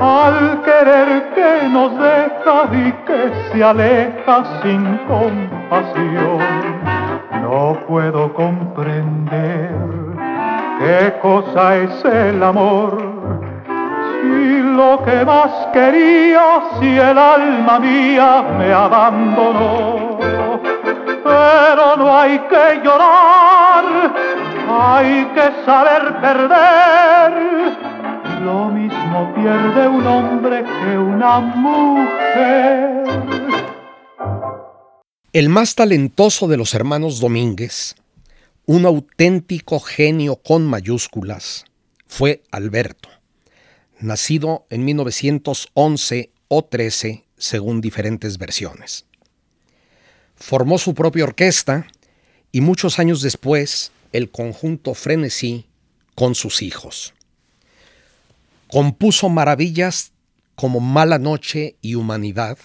al 0.00 0.62
querer 0.62 1.30
que 1.34 1.68
nos 1.68 1.92
deja 1.98 2.68
y 2.72 2.92
que 3.04 3.32
se 3.50 3.64
aleja 3.64 4.44
sin 4.62 4.98
compasión. 5.08 6.38
No 7.42 7.76
puedo 7.88 8.32
comprender 8.34 9.74
qué 10.78 11.12
cosa 11.22 11.76
es 11.76 12.04
el 12.04 12.40
amor 12.40 13.18
y 14.22 14.60
lo 14.60 15.02
que 15.04 15.24
más 15.24 15.50
quería 15.72 16.60
si 16.78 16.98
el 16.98 17.18
alma 17.18 17.80
mía 17.80 18.44
me 18.58 18.72
abandonó. 18.72 20.18
Pero 21.24 21.96
no 21.96 22.16
hay 22.16 22.38
que 22.38 22.80
llorar, 22.84 23.27
hay 24.98 25.24
que 25.34 25.64
saber 25.64 26.20
perder. 26.20 27.32
Lo 28.42 28.68
mismo 28.70 29.34
pierde 29.34 29.88
un 29.88 30.06
hombre 30.06 30.64
que 30.64 30.98
una 30.98 31.40
mujer. 31.40 33.04
El 35.32 35.48
más 35.48 35.74
talentoso 35.74 36.48
de 36.48 36.56
los 36.56 36.74
hermanos 36.74 37.20
Domínguez, 37.20 37.94
un 38.66 38.86
auténtico 38.86 39.78
genio 39.78 40.36
con 40.36 40.66
mayúsculas, 40.66 41.64
fue 42.06 42.42
Alberto 42.50 43.08
nacido 44.00 44.64
en 44.70 44.84
1911 44.84 46.30
o 46.48 46.64
13, 46.64 47.24
según 47.36 47.80
diferentes 47.80 48.38
versiones. 48.38 49.06
Formó 50.36 50.78
su 50.78 50.94
propia 50.94 51.24
orquesta 51.24 51.86
y 52.52 52.60
muchos 52.60 52.98
años 52.98 53.22
después 53.22 53.90
el 54.12 54.30
conjunto 54.30 54.94
Frenesí 54.94 55.66
con 56.14 56.34
sus 56.34 56.62
hijos. 56.62 57.14
Compuso 58.68 59.28
maravillas 59.28 60.12
como 60.54 60.80
Mala 60.80 61.18
Noche 61.18 61.76
y 61.80 61.94
Humanidad, 61.94 62.58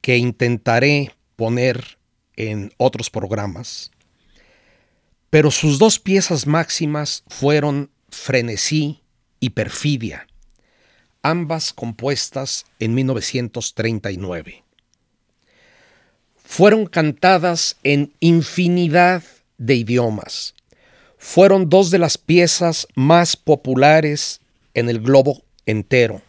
que 0.00 0.16
intentaré 0.16 1.14
poner 1.36 1.98
en 2.36 2.72
otros 2.78 3.10
programas, 3.10 3.90
pero 5.28 5.50
sus 5.50 5.78
dos 5.78 5.98
piezas 5.98 6.46
máximas 6.46 7.24
fueron 7.28 7.90
Frenesí 8.08 9.02
y 9.40 9.50
Perfidia, 9.50 10.26
ambas 11.22 11.72
compuestas 11.72 12.64
en 12.78 12.94
1939. 12.94 14.64
Fueron 16.44 16.86
cantadas 16.86 17.78
en 17.82 18.12
infinidad 18.20 19.22
de 19.62 19.76
idiomas. 19.76 20.54
Fueron 21.18 21.68
dos 21.68 21.90
de 21.90 21.98
las 21.98 22.18
piezas 22.18 22.88
más 22.94 23.36
populares 23.36 24.40
en 24.74 24.88
el 24.88 25.00
globo 25.00 25.44
entero. 25.66 26.20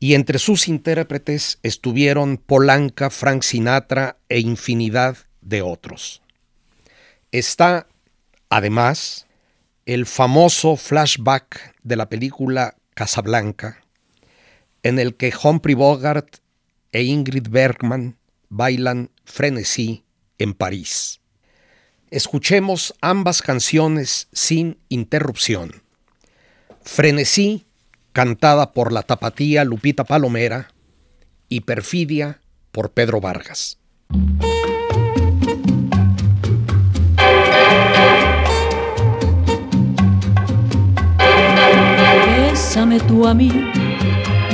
Y 0.00 0.14
entre 0.14 0.38
sus 0.38 0.68
intérpretes 0.68 1.58
estuvieron 1.62 2.38
Polanca, 2.38 3.10
Frank 3.10 3.42
Sinatra 3.42 4.16
e 4.28 4.40
infinidad 4.40 5.18
de 5.42 5.62
otros. 5.62 6.22
Está, 7.30 7.86
además, 8.48 9.26
el 9.86 10.06
famoso 10.06 10.76
flashback 10.76 11.74
de 11.82 11.96
la 11.96 12.08
película 12.08 12.76
Casablanca, 12.94 13.82
en 14.82 14.98
el 14.98 15.14
que 15.14 15.32
Humphrey 15.42 15.74
Bogart 15.74 16.38
e 16.92 17.02
Ingrid 17.02 17.48
Bergman 17.48 18.16
bailan 18.48 19.10
frenesí 19.24 20.04
en 20.38 20.54
París. 20.54 21.20
Escuchemos 22.14 22.94
ambas 23.00 23.42
canciones 23.42 24.28
sin 24.32 24.78
interrupción. 24.88 25.82
Frenesí, 26.80 27.66
cantada 28.12 28.72
por 28.72 28.92
la 28.92 29.02
tapatía 29.02 29.64
Lupita 29.64 30.04
Palomera, 30.04 30.68
y 31.48 31.62
Perfidia 31.62 32.40
por 32.70 32.92
Pedro 32.92 33.20
Vargas. 33.20 33.78
Bésame 42.28 43.00
tú 43.00 43.26
a 43.26 43.34
mí 43.34 43.50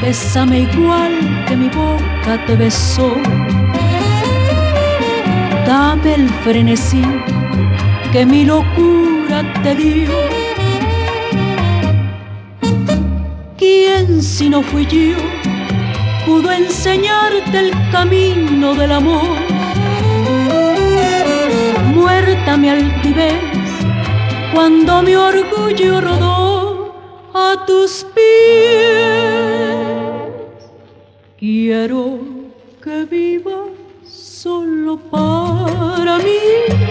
bésame 0.01 0.61
igual 0.61 1.45
que 1.47 1.57
mi 1.57 1.69
boca 1.69 2.43
te 2.47 2.57
besó. 2.57 3.13
Dame 5.67 6.15
el 6.15 6.29
frenesí 6.43 7.03
que 8.13 8.27
mi 8.27 8.45
locura 8.45 9.43
te 9.63 9.75
dio. 9.75 10.11
¿Quién 13.57 14.23
si 14.23 14.49
no 14.49 14.63
fui 14.63 14.85
yo 14.87 15.17
pudo 16.27 16.51
enseñarte 16.51 17.59
el 17.59 17.71
camino 17.93 18.75
del 18.75 18.93
amor? 18.93 19.39
Muerta 21.95 22.57
mi 22.57 22.69
altivez 22.71 23.35
cuando 24.53 25.03
mi 25.03 25.15
orgullo 25.15 26.01
rodó 26.01 26.95
a 27.33 27.65
tus 27.67 28.05
pies. 28.15 29.51
Quiero 31.39 32.19
que 32.83 33.05
vivas 33.05 33.71
solo 34.05 34.99
para 34.99 36.19
mí 36.19 36.90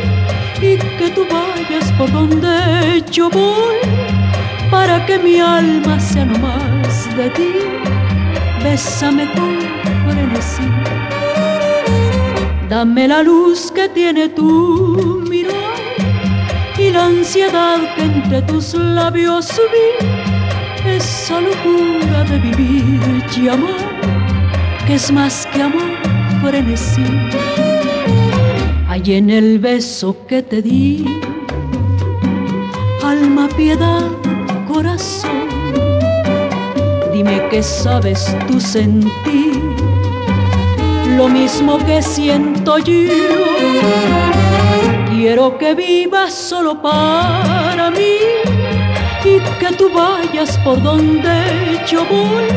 y 0.62 0.78
que 0.78 1.10
tú 1.16 1.26
vayas 1.30 1.92
por 1.94 2.12
donde 2.12 3.04
yo 3.12 3.30
voy 3.30 3.78
para 4.70 5.06
que 5.06 5.18
mi 5.18 5.40
alma 5.40 6.00
sea 6.00 6.26
no 6.26 6.38
más 6.40 7.18
de 7.18 7.30
ti. 7.30 7.54
Bésame 8.64 9.32
con 9.34 9.58
frenesí. 10.06 10.64
Dame 12.70 13.08
la 13.08 13.24
luz 13.24 13.72
que 13.72 13.88
tiene 13.90 14.30
tu 14.30 15.24
mirar 15.30 15.54
y 16.78 16.92
la 16.92 17.06
ansiedad 17.06 17.96
que 17.96 18.04
entre 18.04 18.42
tus 18.42 18.74
labios 18.74 19.46
subí. 19.46 20.08
Esa 20.86 21.40
locura 21.40 22.24
de 22.26 22.38
vivir 22.40 23.24
y 23.38 23.48
amar, 23.48 24.86
que 24.86 24.96
es 24.96 25.12
más 25.12 25.48
que 25.52 25.62
amor, 25.62 25.98
frenesí. 26.42 27.69
Hay 28.92 29.04
en 29.14 29.30
el 29.30 29.60
beso 29.60 30.18
que 30.28 30.42
te 30.42 30.64
di, 30.64 31.06
alma, 33.04 33.48
piedad, 33.56 34.02
corazón. 34.68 35.48
Dime 37.14 37.40
qué 37.52 37.62
sabes 37.62 38.36
tú 38.48 38.60
sentir, 38.60 39.62
lo 41.16 41.28
mismo 41.28 41.78
que 41.86 42.02
siento 42.02 42.80
yo. 42.80 43.14
Quiero 45.12 45.56
que 45.60 45.76
vivas 45.76 46.34
solo 46.34 46.82
para 46.82 47.92
mí 47.92 48.18
y 49.24 49.40
que 49.60 49.72
tú 49.78 49.92
vayas 49.94 50.58
por 50.64 50.82
donde 50.82 51.80
yo 51.88 52.04
voy 52.06 52.48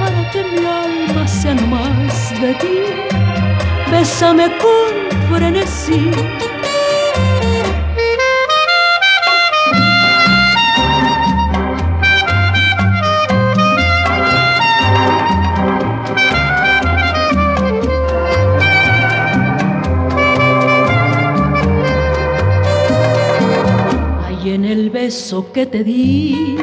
para 0.00 0.30
que 0.30 0.42
mi 0.42 0.66
alma 0.66 1.28
sea 1.28 1.54
más 1.54 2.40
de 2.40 2.54
ti. 2.54 2.78
Bésame 3.90 4.50
con 4.56 5.03
frenesí. 5.30 6.10
Hay 24.24 24.50
en 24.50 24.64
el 24.64 24.90
beso 24.90 25.52
que 25.52 25.66
te 25.66 25.84
di, 25.84 26.56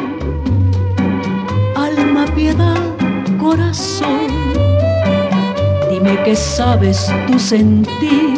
alma, 1.75 2.25
piedad, 2.35 2.77
corazón. 3.39 4.40
Qué 6.23 6.35
sabes 6.35 7.11
tú 7.25 7.39
sentir, 7.39 8.37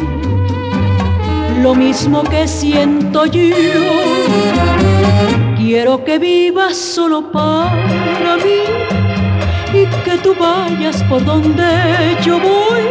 lo 1.61 1.75
mismo 1.75 2.23
que 2.23 2.47
siento 2.47 3.25
yo. 3.25 3.55
Quiero 5.57 6.03
que 6.05 6.17
vivas 6.17 6.77
solo 6.77 7.29
para 7.29 8.37
mí 8.37 8.63
y 9.73 9.85
que 10.05 10.17
tú 10.19 10.33
vayas 10.39 11.03
por 11.03 11.25
donde 11.25 12.17
yo 12.23 12.39
voy 12.39 12.83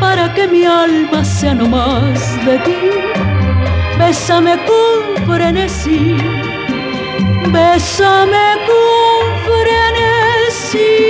para 0.00 0.32
que 0.32 0.48
mi 0.48 0.64
alma 0.64 1.22
sea 1.22 1.54
no 1.54 1.68
más 1.68 2.44
de 2.46 2.58
ti. 2.58 2.76
Bésame 3.98 4.56
con 4.64 5.26
frenesí, 5.26 6.16
bésame 7.52 8.46
con 8.66 9.20
frenesí. 9.44 11.09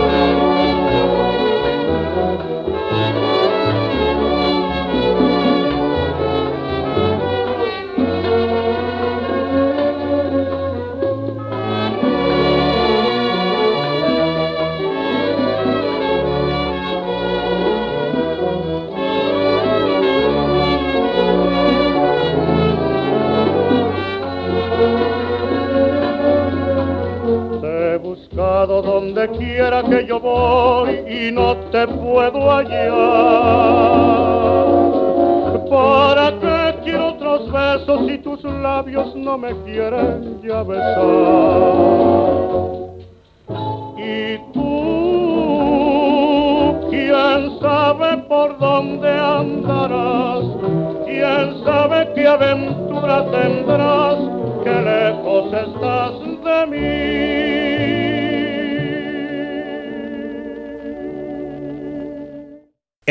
Quiera 29.37 29.83
que 29.83 30.05
yo 30.05 30.19
voy 30.19 31.03
y 31.07 31.31
no 31.31 31.55
te 31.71 31.87
puedo 31.87 32.51
hallar. 32.51 32.81
¿Para 35.69 36.39
qué 36.39 36.75
quiero 36.83 37.07
otros 37.09 37.51
besos 37.51 38.07
si 38.07 38.17
tus 38.19 38.43
labios 38.43 39.15
no 39.15 39.37
me 39.37 39.53
quieren 39.63 40.41
ya 40.43 40.63
besar? 40.63 40.99
Y 43.97 44.37
tú, 44.53 45.69
quién 46.89 47.59
sabe 47.61 48.17
por 48.27 48.57
dónde 48.57 49.09
andarás, 49.09 50.43
quién 51.05 51.63
sabe 51.63 52.11
qué 52.15 52.27
aventura 52.27 53.25
tendrás, 53.31 54.17
qué 54.63 54.71
lejos 54.71 55.10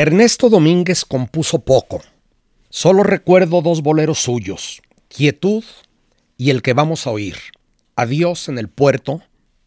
Ernesto 0.01 0.49
Domínguez 0.49 1.05
compuso 1.05 1.59
poco. 1.59 2.01
Solo 2.71 3.03
recuerdo 3.03 3.61
dos 3.61 3.83
boleros 3.83 4.17
suyos, 4.17 4.81
Quietud 5.07 5.63
y 6.37 6.49
el 6.49 6.63
que 6.63 6.73
vamos 6.73 7.05
a 7.05 7.11
oír, 7.11 7.35
Adiós 7.95 8.49
en 8.49 8.57
el 8.57 8.67
puerto, 8.67 9.21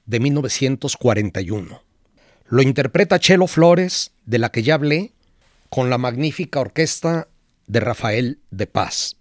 de 0.06 0.18
1941. 0.18 1.80
Lo 2.46 2.62
interpreta 2.62 3.20
Chelo 3.20 3.46
Flores, 3.46 4.10
de 4.26 4.40
la 4.40 4.50
que 4.50 4.64
ya 4.64 4.74
hablé, 4.74 5.12
con 5.70 5.88
la 5.88 5.98
magnífica 5.98 6.58
orquesta 6.58 7.28
de 7.68 7.78
Rafael 7.78 8.40
de 8.50 8.66
Paz. 8.66 9.16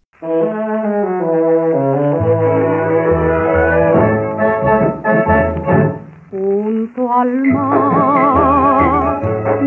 Junto 6.32 7.14
al 7.14 7.44
mar, 7.44 8.43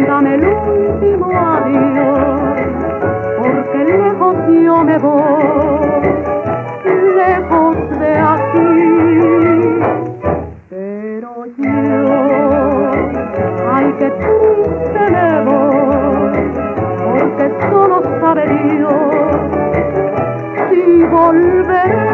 dame 0.04 0.34
el 0.34 0.46
último 0.46 1.30
adiós, 1.30 2.60
porque 3.38 3.84
lejos 3.84 4.36
yo 4.64 4.84
me 4.84 4.98
voy, 4.98 6.14
lejos 7.16 7.76
de 7.98 8.18
aquí. 8.18 8.70
Pero 10.70 11.46
yo, 11.58 12.90
ay 13.72 13.92
que 13.98 14.10
triste 14.10 15.02
me 15.10 15.30
voy, 15.44 16.36
porque 17.04 17.44
solo 17.70 18.02
sabe 18.20 18.44
Dios 18.46 18.92
si 20.70 21.04
volveré 21.04 22.06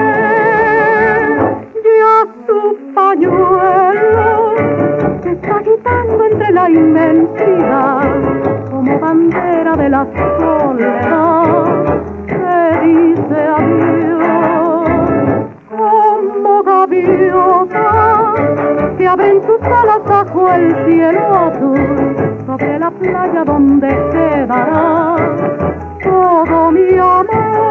ya 1.84 2.26
su 2.46 2.58
pañuelo 2.94 4.41
está 5.32 5.62
quitando 5.62 6.24
entre 6.24 6.52
la 6.52 6.70
inmensidad 6.70 8.20
como 8.70 8.98
bandera 8.98 9.76
de 9.76 9.88
la 9.88 10.06
soledad. 10.38 12.02
Que 12.26 12.86
dice 12.86 13.38
adiós 13.58 14.86
como 15.68 16.62
gaviota 16.62 18.34
que 18.96 19.06
abren 19.08 19.42
sus 19.42 19.62
alas 19.62 20.04
bajo 20.06 20.52
el 20.52 20.74
cielo 20.86 21.34
azul 21.34 22.16
sobre 22.46 22.78
la 22.78 22.90
playa 22.90 23.44
donde 23.44 23.88
quedará 23.88 25.16
todo 26.02 26.70
mi 26.72 26.98
amor 26.98 27.62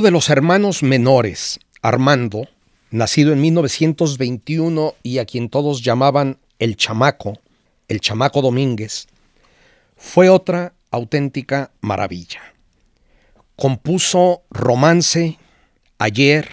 De 0.00 0.10
los 0.10 0.30
hermanos 0.30 0.82
menores, 0.82 1.60
Armando, 1.82 2.48
nacido 2.90 3.34
en 3.34 3.42
1921 3.42 4.94
y 5.02 5.18
a 5.18 5.26
quien 5.26 5.50
todos 5.50 5.82
llamaban 5.82 6.38
el 6.58 6.76
chamaco, 6.76 7.38
el 7.86 8.00
chamaco 8.00 8.40
Domínguez, 8.40 9.08
fue 9.98 10.30
otra 10.30 10.72
auténtica 10.90 11.72
maravilla. 11.82 12.40
Compuso 13.56 14.42
Romance, 14.48 15.38
Ayer, 15.98 16.48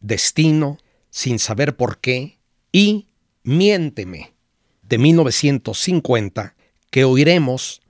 Destino, 0.00 0.78
Sin 1.10 1.40
saber 1.40 1.76
por 1.76 1.98
qué 1.98 2.38
y 2.70 3.08
Miénteme, 3.42 4.34
de 4.82 4.98
1950, 4.98 6.54
que 6.90 7.04
oiremos 7.04 7.82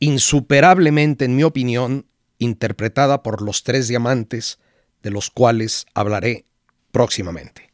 insuperablemente, 0.00 1.26
en 1.26 1.36
mi 1.36 1.42
opinión, 1.42 2.06
interpretada 2.38 3.22
por 3.22 3.42
los 3.42 3.62
tres 3.62 3.88
diamantes, 3.88 4.58
de 5.02 5.10
los 5.10 5.30
cuales 5.30 5.86
hablaré 5.94 6.46
próximamente. 6.90 7.67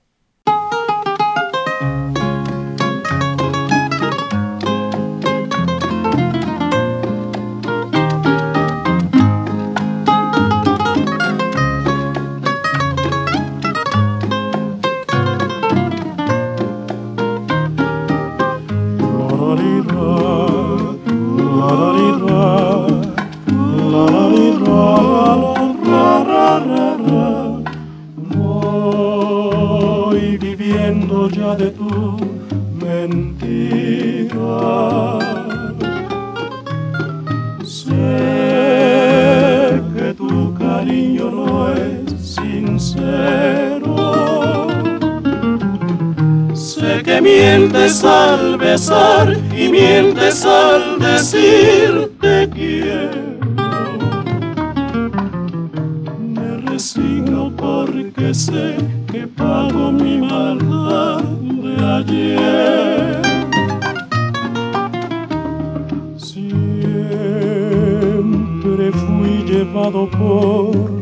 Mientes 47.24 48.04
al 48.04 48.58
besar 48.58 49.34
y 49.56 49.68
mientes 49.70 50.44
al 50.44 50.98
decir 50.98 52.12
te 52.20 52.50
quiero. 52.50 53.24
Me 56.20 56.58
resigno 56.70 57.50
porque 57.56 58.34
sé 58.34 58.76
que 59.10 59.26
pago 59.26 59.90
mi 59.90 60.18
maldad 60.18 61.22
de 61.22 61.74
ayer. 61.98 63.22
Siempre 66.18 67.72
fui 68.92 69.44
llevado 69.46 70.10
por 70.10 70.93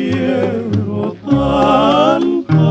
quiero 0.00 1.16
tanto. 1.28 2.66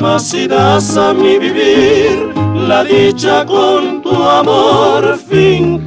Mas 0.00 0.22
si 0.24 0.46
das 0.46 0.96
a 0.96 1.14
mi 1.14 1.38
vivir 1.38 2.32
la 2.68 2.84
dicha 2.84 3.46
con 3.46 4.02
tu 4.02 4.14
amor 4.22 5.16
fingido, 5.16 5.81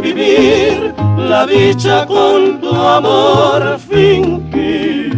vivir 0.00 0.94
la 1.18 1.46
dicha 1.46 2.06
con 2.06 2.60
tu 2.60 2.74
amor 2.74 3.78
fingido. 3.78 5.16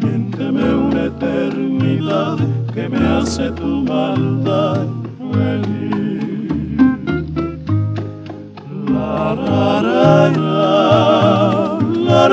Miénteme 0.00 0.74
una 0.74 1.04
eternidad 1.06 2.38
que 2.74 2.88
me 2.88 2.98
hace 3.16 3.50
tu 3.52 3.82
maldad 3.82 4.86
feliz. 5.32 6.78
La, 8.88 9.34
la, 9.34 9.82
la, 9.82 10.68
la, 12.06 12.28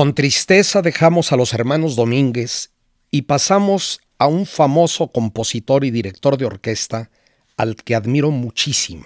Con 0.00 0.14
tristeza 0.14 0.80
dejamos 0.80 1.30
a 1.30 1.36
los 1.36 1.52
hermanos 1.52 1.94
Domínguez 1.94 2.70
y 3.10 3.20
pasamos 3.20 4.00
a 4.16 4.28
un 4.28 4.46
famoso 4.46 5.08
compositor 5.08 5.84
y 5.84 5.90
director 5.90 6.38
de 6.38 6.46
orquesta 6.46 7.10
al 7.58 7.76
que 7.76 7.94
admiro 7.94 8.30
muchísimo. 8.30 9.04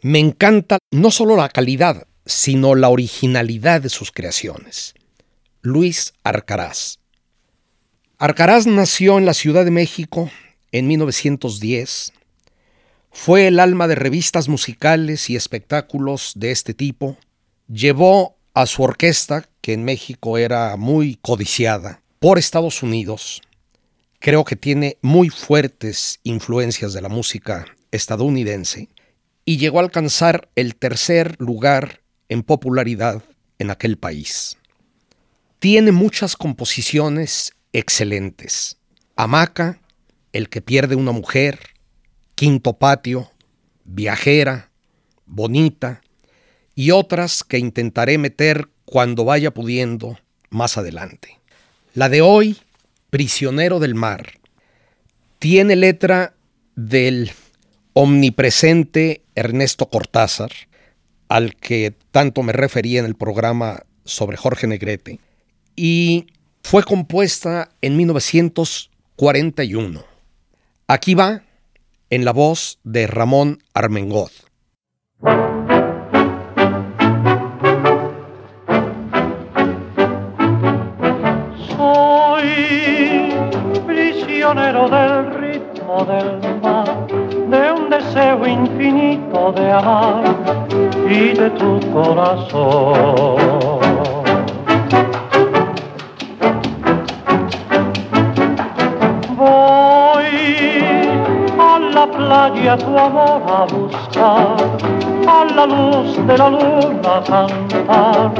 Me 0.00 0.20
encanta 0.20 0.78
no 0.92 1.10
solo 1.10 1.34
la 1.34 1.48
calidad, 1.48 2.06
sino 2.24 2.76
la 2.76 2.88
originalidad 2.88 3.80
de 3.80 3.88
sus 3.88 4.12
creaciones. 4.12 4.94
Luis 5.60 6.12
Arcaraz. 6.22 7.00
Arcaraz 8.16 8.68
nació 8.68 9.18
en 9.18 9.26
la 9.26 9.34
Ciudad 9.34 9.64
de 9.64 9.72
México 9.72 10.30
en 10.70 10.86
1910. 10.86 12.12
Fue 13.10 13.48
el 13.48 13.58
alma 13.58 13.88
de 13.88 13.96
revistas 13.96 14.48
musicales 14.48 15.28
y 15.30 15.34
espectáculos 15.34 16.30
de 16.36 16.52
este 16.52 16.74
tipo. 16.74 17.16
Llevó 17.66 18.36
a 18.54 18.66
su 18.66 18.82
orquesta, 18.82 19.48
que 19.60 19.72
en 19.72 19.84
México 19.84 20.38
era 20.38 20.76
muy 20.76 21.18
codiciada, 21.22 22.02
por 22.18 22.38
Estados 22.38 22.82
Unidos. 22.82 23.42
Creo 24.18 24.44
que 24.44 24.56
tiene 24.56 24.98
muy 25.02 25.30
fuertes 25.30 26.20
influencias 26.22 26.92
de 26.92 27.02
la 27.02 27.08
música 27.08 27.66
estadounidense 27.90 28.88
y 29.44 29.56
llegó 29.56 29.78
a 29.78 29.82
alcanzar 29.82 30.48
el 30.54 30.76
tercer 30.76 31.36
lugar 31.40 32.02
en 32.28 32.42
popularidad 32.42 33.22
en 33.58 33.70
aquel 33.70 33.98
país. 33.98 34.56
Tiene 35.58 35.92
muchas 35.92 36.36
composiciones 36.36 37.52
excelentes. 37.72 38.78
Hamaca, 39.16 39.80
El 40.32 40.48
que 40.48 40.62
pierde 40.62 40.94
una 40.94 41.12
mujer, 41.12 41.58
Quinto 42.34 42.78
Patio, 42.78 43.30
Viajera, 43.84 44.70
Bonita 45.26 46.02
y 46.74 46.90
otras 46.90 47.44
que 47.44 47.58
intentaré 47.58 48.18
meter 48.18 48.68
cuando 48.84 49.24
vaya 49.24 49.52
pudiendo 49.52 50.18
más 50.50 50.78
adelante. 50.78 51.38
La 51.94 52.08
de 52.08 52.22
hoy, 52.22 52.56
Prisionero 53.10 53.80
del 53.80 53.94
Mar, 53.94 54.38
tiene 55.38 55.76
letra 55.76 56.34
del 56.76 57.32
omnipresente 57.92 59.22
Ernesto 59.34 59.90
Cortázar, 59.90 60.52
al 61.28 61.54
que 61.56 61.94
tanto 62.10 62.42
me 62.42 62.52
refería 62.52 63.00
en 63.00 63.06
el 63.06 63.14
programa 63.14 63.84
sobre 64.04 64.36
Jorge 64.36 64.66
Negrete, 64.66 65.20
y 65.76 66.26
fue 66.62 66.84
compuesta 66.84 67.70
en 67.80 67.96
1941. 67.96 70.04
Aquí 70.86 71.14
va 71.14 71.42
en 72.10 72.24
la 72.24 72.32
voz 72.32 72.78
de 72.84 73.06
Ramón 73.06 73.62
Armengoz. 73.74 74.51
Infinito 88.64 89.52
de 89.52 89.72
amar 89.72 90.36
y 91.08 91.34
de 91.34 91.50
tu 91.50 91.80
corazón 91.92 93.62
playa 102.32 102.76
tu 102.76 102.98
amor 102.98 103.42
a 103.46 103.64
buscar, 103.72 104.56
a 105.28 105.44
la 105.56 105.66
luz 105.66 106.16
de 106.26 106.38
la 106.38 106.50
luna 106.50 107.22
cantar 107.26 108.32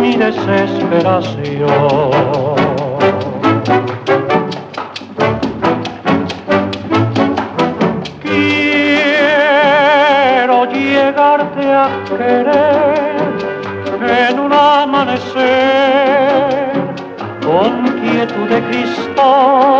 mi 0.00 0.16
desesperación. 0.16 2.61
Querer 12.16 13.12
en 14.28 14.40
un 14.40 14.52
amanecer 14.52 15.42
con 17.44 17.84
quietud 18.00 18.48
de 18.48 18.62
cristal 18.68 19.72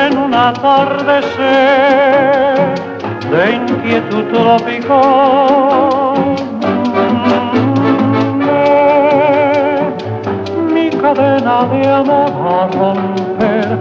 en 0.00 0.18
un 0.18 0.34
atardecer 0.34 1.44
de 3.30 3.52
inquietud 3.52 4.24
tropical. 4.32 6.29
Cadena 11.14 11.64
de 11.64 11.88
amor 11.88 12.32
a 12.46 12.66
romper, 12.68 13.78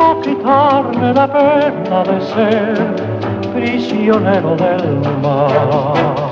a 0.00 0.20
quitarme 0.22 1.12
la 1.12 1.26
pena 1.26 2.02
de 2.04 2.20
ser 2.32 2.94
prisionero 3.52 4.56
del 4.56 5.00
mar. 5.22 6.29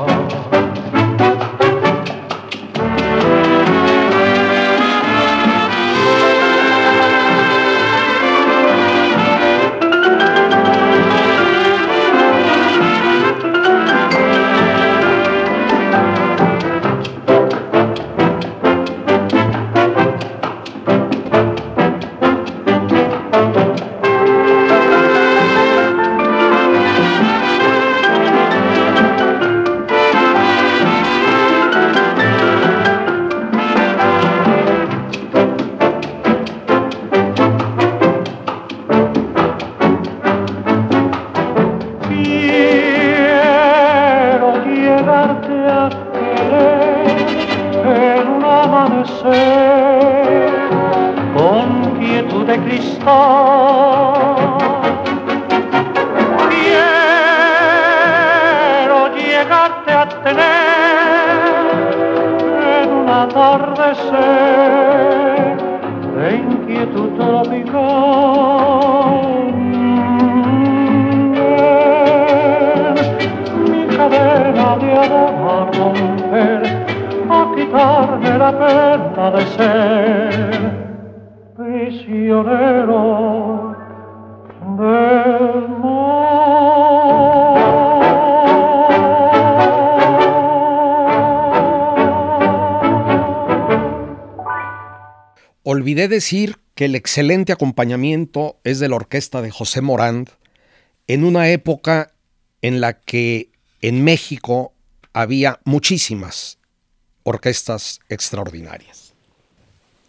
Olvidé 95.99 96.15
decir 96.15 96.59
que 96.77 96.85
el 96.85 96.95
excelente 96.95 97.51
acompañamiento 97.53 98.61
es 98.63 98.79
de 98.79 98.89
la 98.89 98.95
orquesta 98.95 99.43
de 99.43 99.51
José 99.51 99.81
Morand 99.81 100.29
en 101.09 101.25
una 101.25 101.51
época 101.51 102.15
en 102.63 102.81
la 102.81 103.01
que 103.01 103.51
en 103.81 104.05
México 104.05 104.73
había 105.13 105.59
muchísimas 105.65 106.59
orquestas 107.25 107.99
extraordinarias. 108.09 109.13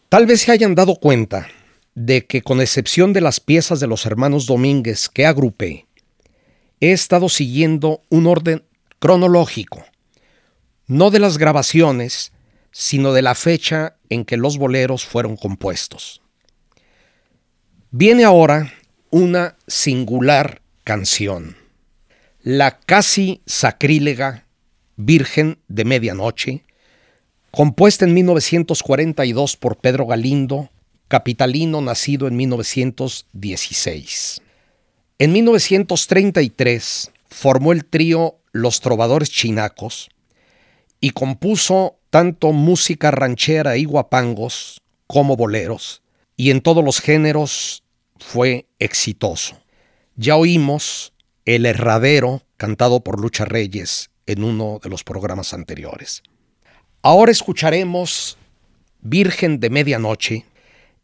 Tal 0.10 0.28
vez 0.28 0.42
se 0.42 0.52
hayan 0.52 0.76
dado 0.76 0.94
cuenta 0.94 1.48
de 1.96 2.28
que 2.28 2.44
con 2.44 2.62
excepción 2.62 3.12
de 3.12 3.22
las 3.22 3.40
piezas 3.40 3.80
de 3.80 3.88
los 3.88 4.06
hermanos 4.06 4.46
Domínguez 4.46 5.10
que 5.10 5.26
agrupé, 5.26 5.88
he 6.82 6.92
estado 6.92 7.30
siguiendo 7.30 8.04
un 8.10 8.28
orden 8.28 8.64
cronológico, 9.00 9.84
no 10.86 11.10
de 11.10 11.18
las 11.18 11.40
grabaciones, 11.40 12.32
sino 12.80 13.12
de 13.12 13.22
la 13.22 13.36
fecha 13.36 13.98
en 14.08 14.24
que 14.24 14.38
los 14.38 14.58
boleros 14.58 15.06
fueron 15.06 15.36
compuestos. 15.36 16.22
Viene 17.92 18.24
ahora 18.24 18.72
una 19.10 19.58
singular 19.68 20.62
canción, 20.86 21.58
la 22.42 22.80
casi 22.80 23.42
sacrílega 23.46 24.46
Virgen 24.96 25.60
de 25.68 25.84
Medianoche, 25.84 26.64
compuesta 27.52 28.06
en 28.06 28.14
1942 28.14 29.58
por 29.58 29.80
Pedro 29.80 30.06
Galindo, 30.06 30.70
capitalino 31.10 31.82
nacido 31.82 32.30
en 32.30 32.38
1916. 32.38 34.42
En 35.18 35.34
1933 35.34 37.12
formó 37.28 37.74
el 37.74 37.84
trío 37.84 38.38
Los 38.54 38.80
Trovadores 38.80 39.30
Chinacos 39.30 40.10
y 41.02 41.10
compuso 41.10 41.99
tanto 42.10 42.51
música 42.51 43.12
ranchera 43.12 43.78
y 43.78 43.86
guapangos 43.86 44.82
como 45.07 45.36
boleros, 45.36 46.01
y 46.36 46.51
en 46.51 46.62
todos 46.62 46.84
los 46.84 46.99
géneros 46.99 47.84
fue 48.18 48.68
exitoso. 48.80 49.60
Ya 50.16 50.36
oímos 50.36 51.14
El 51.45 51.66
Herradero, 51.66 52.43
cantado 52.57 53.03
por 53.03 53.20
Lucha 53.20 53.45
Reyes 53.45 54.10
en 54.26 54.43
uno 54.43 54.80
de 54.84 54.89
los 54.89 55.03
programas 55.03 55.53
anteriores. 55.53 56.24
Ahora 57.01 57.32
escucharemos 57.32 58.38
Virgen 59.01 59.60
de 59.60 59.70
Medianoche 59.70 60.45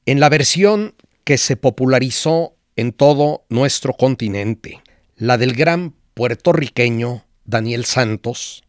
en 0.05 0.19
la 0.19 0.29
versión 0.29 0.95
que 1.23 1.37
se 1.37 1.55
popularizó 1.55 2.55
en 2.75 2.91
todo 2.91 3.45
nuestro 3.49 3.93
continente, 3.93 4.81
la 5.15 5.37
del 5.37 5.53
gran 5.53 5.95
puertorriqueño 6.13 7.25
Daniel 7.45 7.85
Santos, 7.85 8.63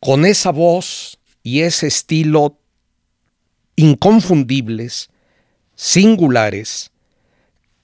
con 0.00 0.26
esa 0.26 0.50
voz 0.50 1.19
y 1.42 1.60
ese 1.62 1.86
estilo 1.86 2.58
inconfundibles, 3.76 5.10
singulares, 5.74 6.90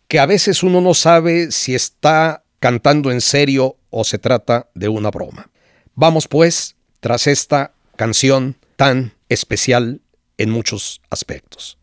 que 0.09 0.19
a 0.19 0.27
veces 0.27 0.63
uno 0.63 0.81
no 0.81 0.95
sabe 0.95 1.51
si 1.51 1.75
está 1.75 2.45
cantando 2.61 3.11
en 3.11 3.21
serio 3.21 3.77
o 3.91 4.05
se 4.05 4.19
trata 4.19 4.69
de 4.75 4.89
una 4.89 5.11
broma. 5.11 5.51
Vamos 5.95 6.29
pues, 6.29 6.77
tras 7.01 7.27
esta 7.27 7.73
canción 7.97 8.57
tan 8.77 9.15
especial 9.29 10.01
en 10.37 10.51
muchos 10.51 11.01
aspectos. 11.11 11.79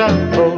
Arrodillado 0.00 0.14
junto 0.34 0.51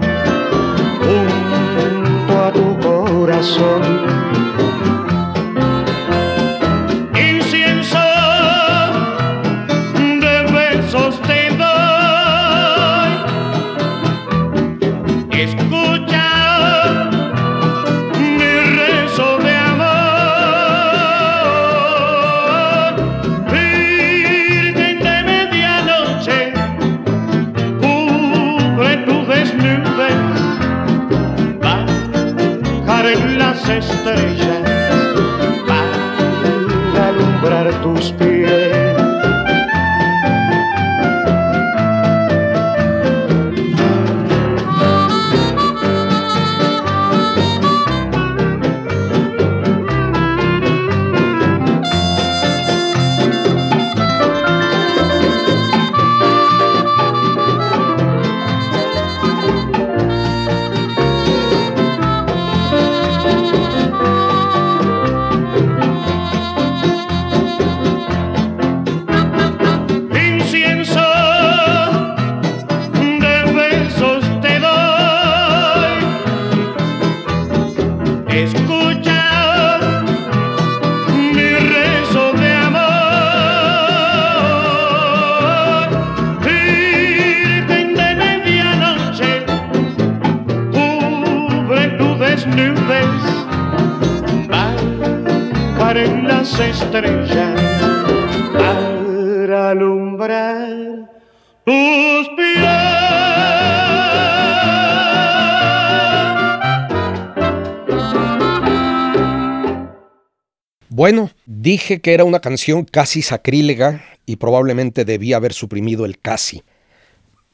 Bueno, 111.04 111.30
dije 111.44 112.00
que 112.00 112.14
era 112.14 112.24
una 112.24 112.40
canción 112.40 112.86
casi 112.86 113.20
sacrílega 113.20 114.02
y 114.24 114.36
probablemente 114.36 115.04
debía 115.04 115.36
haber 115.36 115.52
suprimido 115.52 116.06
el 116.06 116.18
casi. 116.18 116.62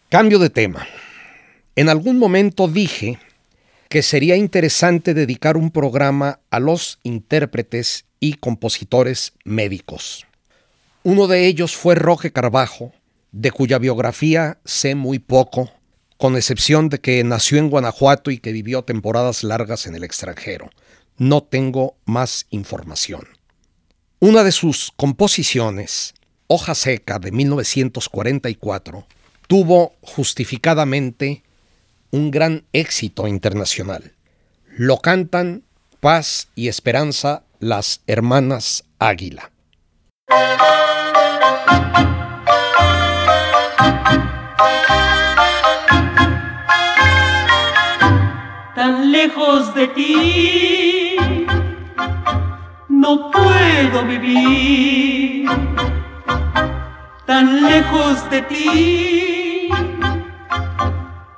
Cambio 0.08 0.38
de 0.38 0.50
tema. 0.50 0.86
En 1.74 1.88
algún 1.88 2.16
momento 2.16 2.68
dije 2.68 3.18
que 3.88 4.02
sería 4.02 4.36
interesante 4.36 5.14
dedicar 5.14 5.56
un 5.56 5.72
programa 5.72 6.38
a 6.50 6.60
los 6.60 7.00
intérpretes 7.02 8.04
y 8.20 8.34
compositores 8.34 9.32
médicos. 9.42 10.28
Uno 11.02 11.26
de 11.26 11.48
ellos 11.48 11.74
fue 11.74 11.96
Roque 11.96 12.30
Carbajo, 12.30 12.92
de 13.32 13.50
cuya 13.50 13.78
biografía 13.78 14.58
sé 14.64 14.94
muy 14.94 15.18
poco, 15.18 15.72
con 16.18 16.36
excepción 16.36 16.88
de 16.88 17.00
que 17.00 17.24
nació 17.24 17.58
en 17.58 17.68
Guanajuato 17.68 18.30
y 18.30 18.38
que 18.38 18.52
vivió 18.52 18.84
temporadas 18.84 19.42
largas 19.42 19.88
en 19.88 19.96
el 19.96 20.04
extranjero. 20.04 20.70
No 21.18 21.42
tengo 21.42 21.96
más 22.04 22.46
información. 22.50 23.39
Una 24.22 24.44
de 24.44 24.52
sus 24.52 24.92
composiciones, 24.96 26.12
Hoja 26.46 26.74
Seca 26.74 27.18
de 27.18 27.32
1944, 27.32 29.06
tuvo 29.48 29.94
justificadamente 30.02 31.42
un 32.10 32.30
gran 32.30 32.64
éxito 32.74 33.26
internacional. 33.26 34.12
Lo 34.76 34.98
cantan 34.98 35.62
Paz 36.00 36.48
y 36.54 36.68
Esperanza 36.68 37.44
las 37.60 38.02
hermanas 38.06 38.84
Águila. 38.98 39.52
Tan 48.74 49.12
lejos 49.12 49.74
de 49.74 49.88
ti 49.88 51.09
no 53.00 53.30
puedo 53.30 54.04
vivir. 54.04 55.48
Tan 57.24 57.62
lejos 57.62 58.28
de 58.30 58.42
ti 58.42 59.70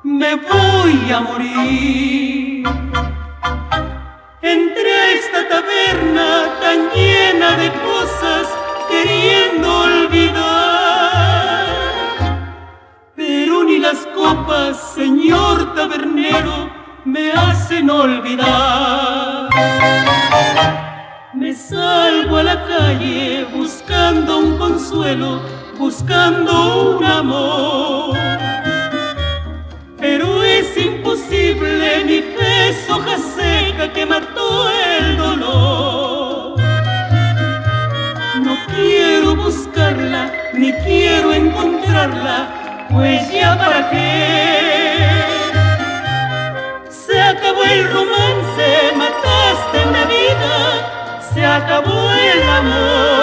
me 0.02 0.34
voy 0.34 1.12
a 1.16 1.20
morir. 1.20 2.66
Entre 4.42 4.90
esta 5.18 5.40
taberna 5.52 6.28
tan 6.60 6.78
llena 6.94 7.48
de 7.62 7.68
cosas 7.88 8.31
buscando 25.78 26.96
un 26.96 27.04
amor 27.04 28.16
pero 30.02 30.42
es 30.42 30.76
imposible 30.76 32.04
mi 32.04 32.20
pez 32.36 32.90
hoja 32.90 33.16
seca 33.36 33.92
que 33.92 34.04
mató 34.04 34.68
el 34.68 35.16
dolor. 35.16 36.60
No 38.44 38.56
quiero 38.74 39.36
buscarla, 39.36 40.32
ni 40.54 40.72
quiero 40.84 41.32
encontrarla, 41.32 42.88
pues 42.90 43.30
ya 43.32 43.56
para 43.56 43.90
qué. 43.90 44.98
Se 46.90 47.20
acabó 47.20 47.62
el 47.62 47.88
romance, 47.92 48.92
mataste 48.96 49.88
una 49.88 50.04
vida, 50.16 51.22
se 51.32 51.46
acabó 51.46 52.10
el 52.10 52.42
amor. 52.48 53.21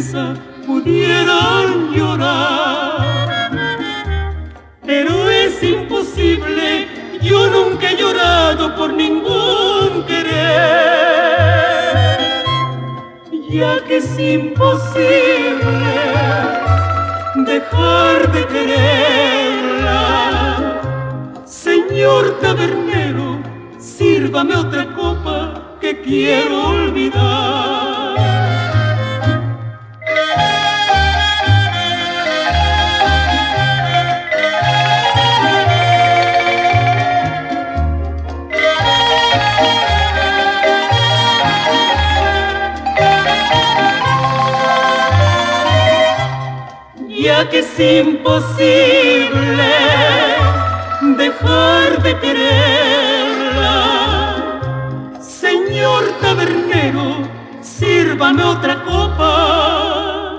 Tristeza 0.00 0.34
pudieran 0.66 1.92
llorar. 1.92 3.50
Pero 4.84 5.28
es 5.28 5.62
imposible, 5.62 6.88
yo 7.22 7.46
nunca 7.48 7.90
he 7.90 7.96
llorado 7.96 8.74
por 8.76 8.92
ningún 8.92 10.04
querer. 10.06 10.30
Ya 13.50 13.84
que 13.84 13.96
es 13.98 14.18
imposible 14.18 15.60
dejar 17.46 18.32
de 18.32 18.46
quererla. 18.46 19.92
Señor 21.44 22.38
tabernero, 22.40 23.42
sírvame 23.78 24.54
otra 24.54 24.94
copa 24.94 25.76
que 25.80 26.00
quiero 26.00 26.68
olvidar. 26.68 27.69
Que 47.48 47.60
es 47.60 47.80
imposible 47.80 49.30
dejar 51.16 52.02
de 52.02 52.18
quererla. 52.18 53.80
Señor 55.20 56.04
tabernero, 56.20 57.22
sírvame 57.62 58.42
otra 58.42 58.82
copa 58.84 60.36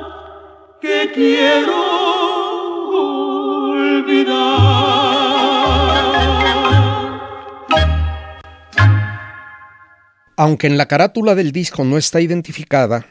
que 0.79 1.11
quiero 1.13 1.81
olvidar. 3.71 4.51
Aunque 10.37 10.67
en 10.67 10.77
la 10.77 10.87
carátula 10.87 11.33
del 11.35 11.51
disco 11.51 11.83
no 11.83 11.97
está 11.97 12.21
identificada, 12.21 13.05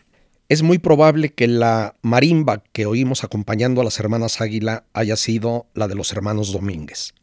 es 0.51 0.63
muy 0.65 0.79
probable 0.79 1.33
que 1.33 1.47
la 1.47 1.95
marimba 2.03 2.65
que 2.73 2.85
oímos 2.85 3.23
acompañando 3.23 3.81
a 3.81 3.85
las 3.85 4.01
hermanas 4.01 4.41
Águila 4.41 4.83
haya 4.93 5.15
sido 5.15 5.67
la 5.75 5.87
de 5.87 5.95
los 5.95 6.13
hermanos 6.13 6.53
Domínguez. 6.53 7.15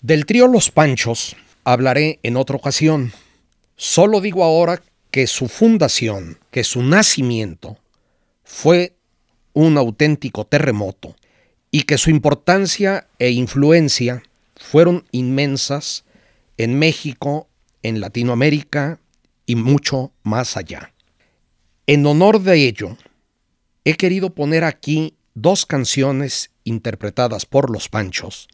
Del 0.00 0.24
trío 0.24 0.48
Los 0.48 0.70
Panchos 0.70 1.36
hablaré 1.64 2.20
en 2.22 2.38
otra 2.38 2.56
ocasión. 2.56 3.12
Solo 3.76 4.22
digo 4.22 4.42
ahora 4.42 4.80
que 5.10 5.26
su 5.26 5.48
fundación, 5.48 6.38
que 6.50 6.64
su 6.64 6.82
nacimiento, 6.82 7.76
fue 8.42 8.96
un 9.52 9.76
auténtico 9.76 10.46
terremoto 10.46 11.14
y 11.70 11.82
que 11.82 11.98
su 11.98 12.08
importancia 12.08 13.06
e 13.18 13.32
influencia 13.32 14.22
fueron 14.56 15.04
inmensas 15.12 16.06
en 16.56 16.78
México, 16.78 17.48
en 17.82 18.00
Latinoamérica 18.00 18.98
y 19.44 19.56
mucho 19.56 20.10
más 20.22 20.56
allá. 20.56 20.93
En 21.86 22.06
honor 22.06 22.40
de 22.40 22.66
ello, 22.66 22.96
he 23.84 23.94
querido 23.94 24.34
poner 24.34 24.64
aquí 24.64 25.18
dos 25.34 25.66
canciones 25.66 26.50
interpretadas 26.64 27.44
por 27.44 27.70
los 27.70 27.90
Panchos, 27.90 28.48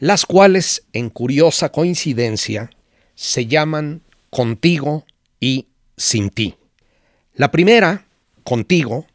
las 0.00 0.26
cuales, 0.26 0.84
en 0.92 1.08
curiosa 1.08 1.70
coincidencia, 1.70 2.70
se 3.14 3.46
llaman 3.46 4.02
Contigo 4.28 5.04
y 5.38 5.68
Sin 5.96 6.30
ti. 6.30 6.56
La 7.34 7.52
primera, 7.52 8.08
Contigo, 8.42 9.06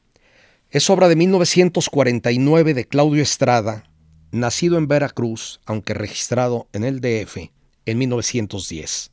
es 0.69 0.89
obra 0.89 1.09
de 1.09 1.17
1949 1.17 2.73
de 2.73 2.87
Claudio 2.87 3.21
Estrada, 3.21 3.83
nacido 4.31 4.77
en 4.77 4.87
Veracruz, 4.87 5.59
aunque 5.65 5.93
registrado 5.93 6.69
en 6.71 6.85
el 6.85 7.01
DF 7.01 7.49
en 7.85 7.97
1910. 7.97 9.11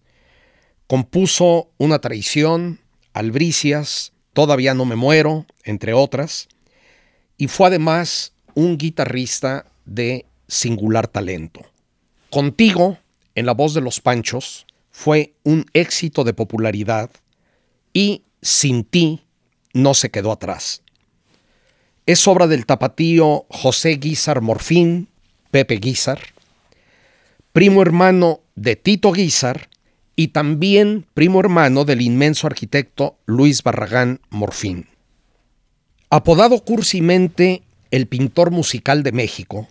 Compuso 0.86 1.72
Una 1.78 1.98
traición, 1.98 2.78
Albricias, 3.14 4.12
Todavía 4.34 4.74
no 4.74 4.84
me 4.84 4.96
muero, 4.96 5.46
entre 5.62 5.94
otras, 5.94 6.48
y 7.38 7.46
fue 7.46 7.68
además 7.68 8.32
un 8.54 8.76
guitarrista 8.76 9.64
de 9.86 10.26
singular 10.48 11.06
talento. 11.06 11.62
Contigo, 12.30 12.98
en 13.36 13.46
la 13.46 13.54
voz 13.54 13.74
de 13.74 13.80
los 13.80 14.00
Panchos, 14.00 14.66
fue 14.90 15.34
un 15.44 15.66
éxito 15.72 16.24
de 16.24 16.34
popularidad 16.34 17.10
y 17.92 18.22
Sin 18.42 18.84
ti 18.84 19.22
no 19.72 19.94
se 19.94 20.10
quedó 20.10 20.32
atrás. 20.32 20.82
Es 22.06 22.28
obra 22.28 22.46
del 22.46 22.66
tapatío 22.66 23.46
José 23.48 23.96
Guizar 23.96 24.40
Morfín, 24.42 25.08
Pepe 25.50 25.76
Guizar, 25.76 26.20
primo 27.52 27.80
hermano 27.80 28.40
de 28.56 28.76
Tito 28.76 29.12
Guizar 29.12 29.70
y 30.16 30.28
también 30.28 31.06
primo 31.14 31.40
hermano 31.40 31.84
del 31.84 32.00
inmenso 32.00 32.46
arquitecto 32.46 33.18
Luis 33.26 33.62
Barragán 33.62 34.20
Morfín. 34.30 34.88
Apodado 36.10 36.64
cursimente 36.64 37.62
el 37.90 38.06
pintor 38.06 38.50
musical 38.50 39.02
de 39.02 39.12
México, 39.12 39.68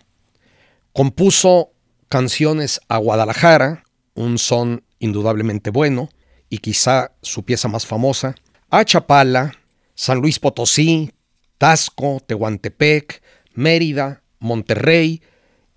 compuso 0.92 1.70
canciones 2.08 2.80
a 2.88 2.98
Guadalajara, 2.98 3.84
un 4.14 4.38
son 4.38 4.84
indudablemente 4.98 5.70
bueno 5.70 6.10
y 6.48 6.58
quizá 6.58 7.12
su 7.22 7.44
pieza 7.44 7.68
más 7.68 7.86
famosa, 7.86 8.34
a 8.70 8.84
Chapala, 8.84 9.54
San 9.94 10.18
Luis 10.18 10.38
Potosí, 10.38 11.12
Tasco, 11.58 12.20
Tehuantepec, 12.26 13.22
Mérida, 13.54 14.22
Monterrey 14.38 15.22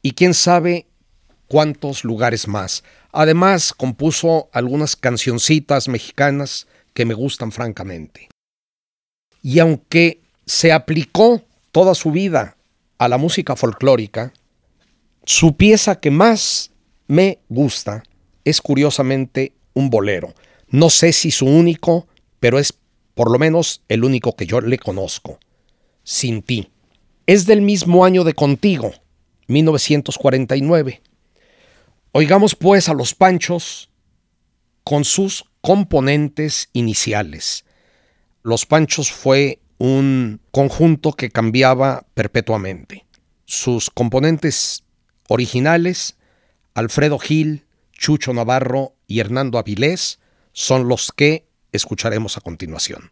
y 0.01 0.11
quién 0.11 0.33
sabe 0.33 0.87
cuántos 1.47 2.03
lugares 2.03 2.47
más. 2.47 2.83
Además, 3.19 3.73
compuso 3.73 4.47
algunas 4.51 4.95
cancioncitas 4.95 5.87
mexicanas 5.87 6.67
que 6.93 7.03
me 7.03 7.15
gustan 7.15 7.51
francamente. 7.51 8.29
Y 9.41 9.57
aunque 9.57 10.21
se 10.45 10.71
aplicó 10.71 11.41
toda 11.71 11.95
su 11.95 12.11
vida 12.11 12.57
a 12.99 13.07
la 13.07 13.17
música 13.17 13.55
folclórica, 13.55 14.33
su 15.25 15.57
pieza 15.57 15.99
que 15.99 16.11
más 16.11 16.69
me 17.07 17.39
gusta 17.49 18.03
es 18.45 18.61
curiosamente 18.61 19.53
un 19.73 19.89
bolero. 19.89 20.35
No 20.69 20.91
sé 20.91 21.11
si 21.11 21.31
su 21.31 21.47
único, 21.47 22.05
pero 22.39 22.59
es 22.59 22.71
por 23.15 23.31
lo 23.31 23.39
menos 23.39 23.81
el 23.89 24.03
único 24.03 24.35
que 24.35 24.45
yo 24.45 24.61
le 24.61 24.77
conozco. 24.77 25.39
Sin 26.03 26.43
ti. 26.43 26.69
Es 27.25 27.47
del 27.47 27.63
mismo 27.63 28.05
año 28.05 28.23
de 28.23 28.35
Contigo, 28.35 28.93
1949. 29.47 31.01
Oigamos 32.19 32.55
pues 32.55 32.89
a 32.89 32.95
los 32.95 33.13
Panchos 33.13 33.91
con 34.83 35.05
sus 35.05 35.45
componentes 35.61 36.71
iniciales. 36.73 37.63
Los 38.41 38.65
Panchos 38.65 39.11
fue 39.11 39.59
un 39.77 40.41
conjunto 40.49 41.13
que 41.13 41.29
cambiaba 41.29 42.07
perpetuamente. 42.15 43.05
Sus 43.45 43.91
componentes 43.91 44.83
originales, 45.27 46.17
Alfredo 46.73 47.19
Gil, 47.19 47.67
Chucho 47.91 48.33
Navarro 48.33 48.95
y 49.05 49.19
Hernando 49.19 49.59
Avilés, 49.59 50.17
son 50.53 50.87
los 50.87 51.11
que 51.11 51.45
escucharemos 51.71 52.35
a 52.35 52.41
continuación. 52.41 53.11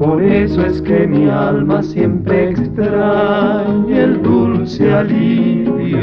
Por 0.00 0.22
eso 0.22 0.64
es 0.64 0.80
que 0.80 1.06
mi 1.06 1.28
alma 1.28 1.82
siempre 1.82 2.52
extraña 2.52 4.00
el 4.00 4.22
dulce 4.22 4.90
alivio. 4.90 6.00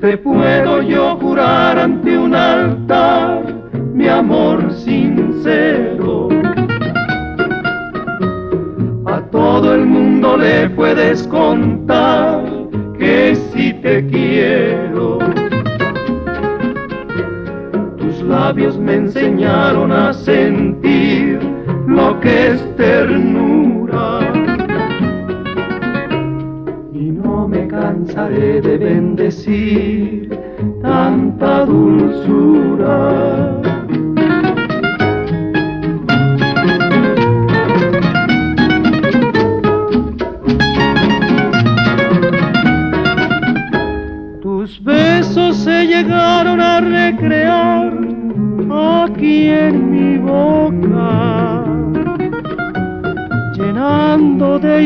Te 0.00 0.16
puedo 0.18 0.80
yo 0.80 1.16
jurar 1.16 1.76
ante 1.76 2.16
un 2.16 2.36
altar 2.36 3.42
mi 3.92 4.06
amor 4.06 4.72
sincero. 4.72 6.28
A 9.06 9.22
todo 9.32 9.74
el 9.74 9.84
mundo 9.84 10.36
le 10.36 10.70
puedes 10.70 11.26
contar 11.26 12.44
que 12.96 13.34
si 13.34 13.72
te 13.74 14.06
quiero. 14.06 15.18
Tus 17.96 18.22
labios 18.22 18.78
me 18.78 18.94
enseñaron 18.94 19.90
a 19.90 20.12
sentir 20.12 20.71
que 22.22 22.52
es 22.52 22.76
ternura. 22.76 24.20
Y 26.92 27.10
no 27.10 27.48
me 27.48 27.66
cansaré 27.66 28.60
de 28.60 28.78
bendecir 28.78 30.38
tanta 30.80 31.64
dulzura. 31.66 32.92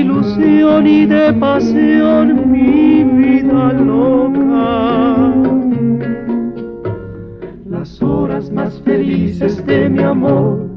Ilusión 0.00 0.86
y 0.86 1.06
de 1.06 1.32
pasión 1.32 2.50
mi 2.50 3.04
vida 3.04 3.72
loca. 3.72 5.32
Las 7.70 8.02
horas 8.02 8.50
más 8.50 8.80
felices 8.82 9.64
de 9.66 9.88
mi 9.88 10.02
amor 10.02 10.68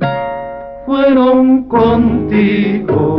fueron 0.85 1.63
contigo. 1.63 3.17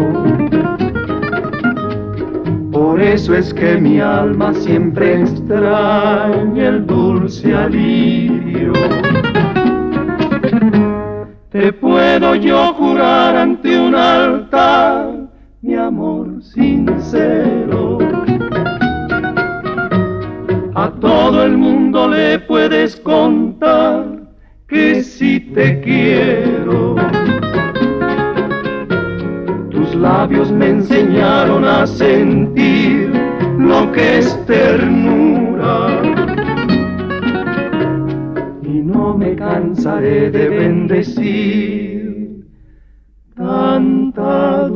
Por 2.73 3.01
eso 3.01 3.35
es 3.35 3.53
que 3.53 3.77
mi 3.77 4.01
alma 4.01 4.55
siempre 4.55 5.21
extraña 5.21 6.69
el 6.69 6.87
dulce 6.87 7.55
alivio. 7.55 8.73
Te 11.51 11.73
puedo 11.73 12.37
yo 12.37 12.73
jurar 12.75 13.37
ante 13.37 13.79
un 13.79 13.95
altar 13.95 14.30
puedes 22.81 22.97
contar 23.01 24.07
que 24.67 25.03
si 25.03 25.39
te 25.39 25.81
quiero. 25.83 26.95
Tus 29.71 29.95
labios 29.95 30.51
me 30.51 30.71
enseñaron 30.71 31.67
a 31.67 31.87
sentir 31.87 33.13
lo 33.59 33.93
que 33.93 34.19
es 34.19 34.47
ternura. 34.47 36.03
Y 38.63 38.81
no 38.81 39.15
me 39.15 39.37
cansaré 39.37 40.31
de 40.31 40.49
bendecir 40.49 42.47
tanta. 43.37 44.69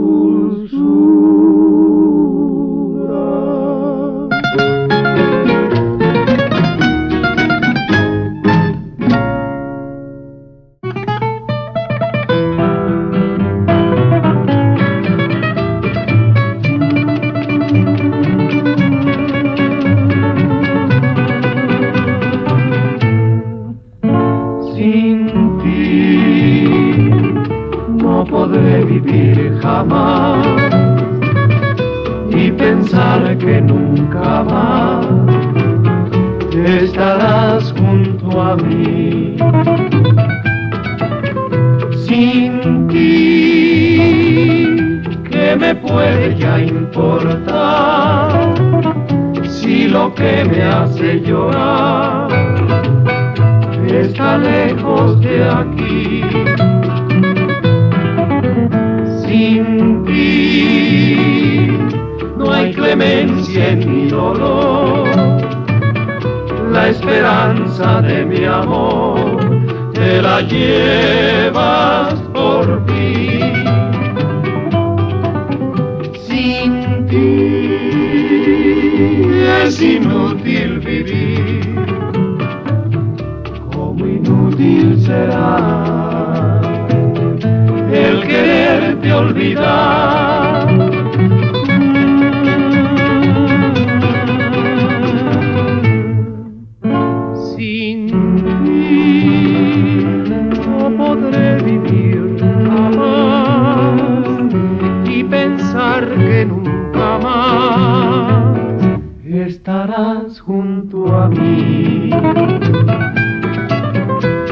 Junto 110.41 111.15
a 111.15 111.29
mí. 111.29 112.11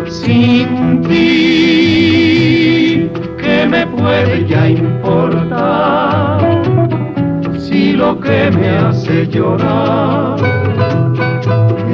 Sin 0.06 1.00
ti, 1.02 1.88
¿qué 3.40 3.66
me 3.68 3.86
puede 3.86 4.46
ya 4.46 4.68
importar? 4.68 6.40
Si 7.58 7.92
lo 7.92 8.20
que 8.20 8.50
me 8.50 8.68
hace 8.68 9.26
llorar 9.28 10.36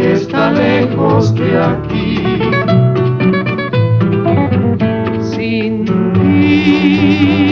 está 0.01 0.51
lejos 0.53 1.35
de 1.35 1.59
aquí. 1.59 2.23
Sin 5.21 5.85
ti 5.85 7.48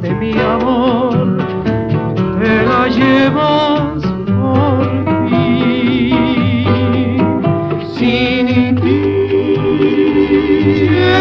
de 0.00 0.14
mi 0.14 0.32
amor 0.32 1.38
te 2.40 2.62
la 2.66 2.88
llevas 2.88 4.02
por 4.26 5.28
fin. 5.28 7.18
Sin 7.94 8.76
ti 8.76 9.02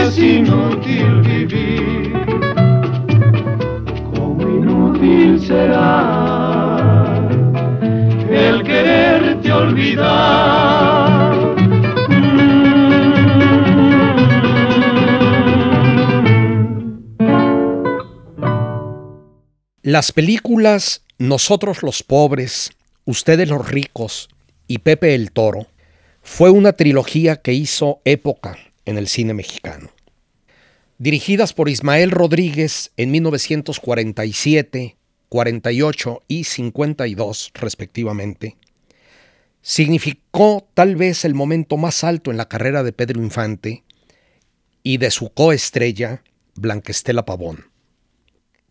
es 0.02 0.20
inútil 0.20 1.22
vivir 1.22 2.14
como 4.14 4.42
inútil 4.44 5.40
será 5.40 7.18
el 8.30 8.64
quererte 8.64 9.52
olvidar. 9.52 10.67
Las 19.90 20.12
películas 20.12 21.06
Nosotros 21.18 21.82
los 21.82 22.04
pobres, 22.04 22.72
Ustedes 23.06 23.48
los 23.48 23.70
ricos 23.70 24.28
y 24.68 24.80
Pepe 24.80 25.16
el 25.16 25.32
Toro 25.32 25.68
fue 26.22 26.50
una 26.50 26.74
trilogía 26.74 27.38
que 27.38 27.54
hizo 27.54 28.02
época 28.04 28.58
en 28.84 28.98
el 28.98 29.08
cine 29.08 29.34
mexicano. 29.34 29.92
Dirigidas 30.98 31.54
por 31.54 31.70
Ismael 31.70 32.12
Rodríguez 32.12 32.92
en 32.98 33.12
1947, 33.12 34.98
48 35.30 36.24
y 36.28 36.44
52 36.44 37.52
respectivamente, 37.54 38.58
significó 39.62 40.68
tal 40.74 40.98
vez 40.98 41.24
el 41.24 41.34
momento 41.34 41.78
más 41.78 42.04
alto 42.04 42.30
en 42.30 42.36
la 42.36 42.50
carrera 42.50 42.84
de 42.84 42.92
Pedro 42.92 43.24
Infante 43.24 43.86
y 44.84 44.98
de 44.98 45.12
su 45.12 45.30
coestrella 45.30 46.24
Blanquestela 46.56 47.24
Pavón. 47.24 47.67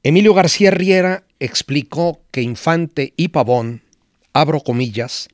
Emilio 0.09 0.35
García 0.35 0.71
Riera 0.71 1.25
explicó 1.41 2.21
que 2.31 2.41
Infante 2.41 3.13
y 3.17 3.27
Pavón, 3.27 3.83
abro 4.33 4.61
comillas, 4.61 5.29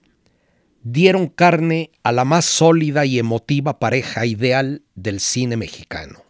dieron 0.82 1.28
carne 1.28 1.90
a 2.02 2.10
la 2.10 2.24
más 2.24 2.46
sólida 2.46 3.04
y 3.04 3.18
emotiva 3.18 3.78
pareja 3.78 4.24
ideal 4.24 4.80
del 4.94 5.20
cine 5.20 5.58
mexicano. 5.58 6.22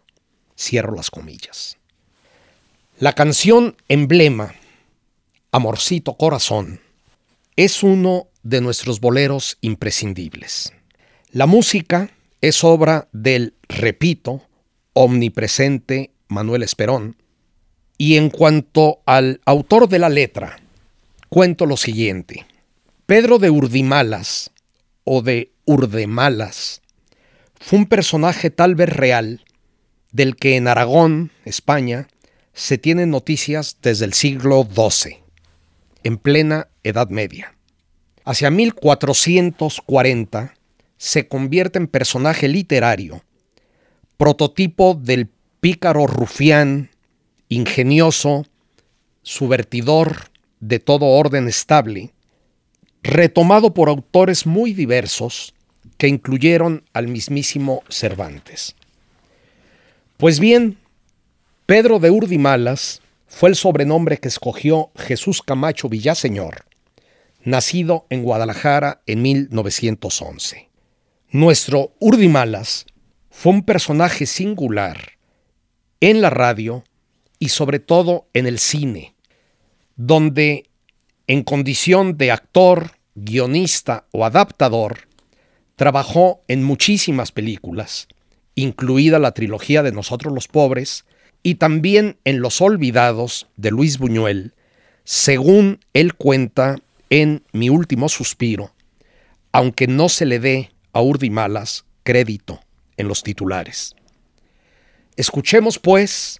Cierro 0.59 0.97
las 0.97 1.09
comillas. 1.09 1.79
La 2.99 3.13
canción 3.13 3.77
emblema, 3.87 4.57
Amorcito 5.53 6.15
Corazón, 6.15 6.81
es 7.55 7.85
uno 7.85 8.27
de 8.43 8.61
nuestros 8.61 8.99
boleros 8.99 9.57
imprescindibles. 9.61 10.73
La 11.31 11.47
música 11.47 12.11
es 12.41 12.65
obra 12.65 13.07
del, 13.13 13.55
repito, 13.69 14.43
omnipresente 14.95 16.11
Manuel 16.27 16.65
Esperón, 16.65 17.22
y 17.99 18.17
en 18.17 18.31
cuanto 18.31 19.01
al 19.07 19.41
autor 19.45 19.89
de 19.89 19.99
la 19.99 20.09
letra, 20.09 20.61
cuento 21.29 21.67
lo 21.67 21.77
siguiente. 21.77 22.47
Pedro 23.07 23.39
de 23.39 23.51
Urdimalas, 23.51 24.51
o 25.05 25.23
de 25.23 25.53
Urdemalas, 25.65 26.83
fue 27.61 27.81
un 27.81 27.87
personaje 27.87 28.51
tal 28.51 28.75
vez 28.75 28.89
real, 28.89 29.45
del 30.11 30.37
que 30.37 30.57
en 30.57 30.69
Aragón, 30.69 31.31
España, 31.45 32.09
se 32.53 32.79
tienen 32.79 33.11
noticias 33.11 33.79
desde 33.83 34.05
el 34.05 34.13
siglo 34.13 34.69
XII, 34.69 35.19
en 36.03 36.19
plena 36.19 36.69
Edad 36.83 37.09
Media. 37.09 37.55
Hacia 38.25 38.51
1440 38.51 40.55
se 40.97 41.29
convierte 41.29 41.79
en 41.79 41.89
personaje 41.89 42.49
literario, 42.49 43.23
prototipo 44.17 44.95
del 44.95 45.29
pícaro 45.61 46.07
rufián 46.07 46.91
ingenioso, 47.55 48.47
subvertidor 49.23 50.31
de 50.61 50.79
todo 50.79 51.07
orden 51.07 51.49
estable, 51.49 52.13
retomado 53.03 53.75
por 53.75 53.89
autores 53.89 54.47
muy 54.47 54.73
diversos 54.73 55.55
que 55.99 56.09
incluyeron 56.09 56.85
al 56.93 57.09
mismísimo 57.09 57.83
Cervantes. 57.89 58.75
Pues 60.17 60.39
bien, 60.39 60.79
Pedro 61.67 61.99
de 61.99 62.11
Urdimalas 62.11 63.03
fue 63.27 63.49
el 63.49 63.57
sobrenombre 63.57 64.19
que 64.19 64.29
escogió 64.29 64.91
Jesús 64.97 65.43
Camacho 65.43 65.89
Villaseñor, 65.89 66.65
nacido 67.45 68.07
en 68.11 68.23
Guadalajara 68.23 69.03
en 69.07 69.23
1911. 69.23 70.69
Nuestro 71.31 71.93
Urdimalas 71.99 72.87
fue 73.31 73.53
un 73.53 73.63
personaje 73.63 74.27
singular 74.27 75.13
en 76.01 76.21
la 76.21 76.31
radio 76.31 76.85
y 77.43 77.49
sobre 77.49 77.81
todo 77.81 78.29
en 78.35 78.47
el 78.47 78.61
cine, 78.61 79.17
donde 79.97 80.71
en 81.27 81.43
condición 81.43 82.17
de 82.17 82.31
actor, 82.31 82.93
guionista 83.17 84.07
o 84.13 84.25
adaptador, 84.25 85.09
trabajó 85.75 86.41
en 86.47 86.63
muchísimas 86.63 87.33
películas, 87.33 88.07
incluida 88.55 89.19
la 89.19 89.33
trilogía 89.33 89.83
de 89.83 89.91
Nosotros 89.91 90.33
los 90.33 90.47
Pobres, 90.47 91.05
y 91.43 91.57
también 91.57 92.17
en 92.25 92.43
Los 92.43 92.61
Olvidados 92.61 93.49
de 93.57 93.73
Luis 93.73 93.99
Buñuel, 93.99 94.55
según 95.03 95.81
él 95.95 96.15
cuenta 96.15 96.77
en 97.11 97.43
Mi 97.51 97.71
Último 97.71 98.09
Suspiro, 98.09 98.73
aunque 99.51 99.89
no 99.89 100.09
se 100.09 100.27
le 100.27 100.39
dé 100.39 100.71
a 100.93 101.03
Urdimalas 101.03 101.87
crédito 102.05 102.61
en 102.97 103.09
los 103.09 103.25
titulares. 103.25 103.97
Escuchemos, 105.17 105.81
pues, 105.81 106.39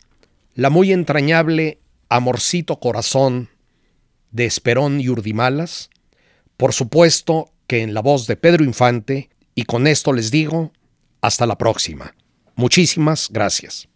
la 0.55 0.71
muy 0.71 0.93
entrañable 0.93 1.79
Amorcito 2.09 2.79
Corazón 2.79 3.49
de 4.31 4.45
Esperón 4.45 5.01
y 5.01 5.09
Urdimalas, 5.09 5.91
por 6.57 6.73
supuesto 6.73 7.51
que 7.67 7.83
en 7.83 7.95
la 7.95 8.03
voz 8.03 8.27
de 8.27 8.37
Pedro 8.37 8.65
Infante, 8.65 9.31
y 9.55 9.65
con 9.65 9.87
esto 9.87 10.13
les 10.13 10.31
digo, 10.31 10.73
hasta 11.21 11.47
la 11.47 11.57
próxima. 11.57 12.15
Muchísimas 12.55 13.29
gracias. 13.31 13.89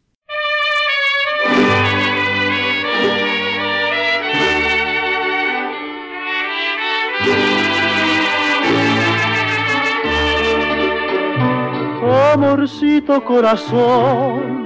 Amorcito 12.33 13.25
corazón, 13.25 14.66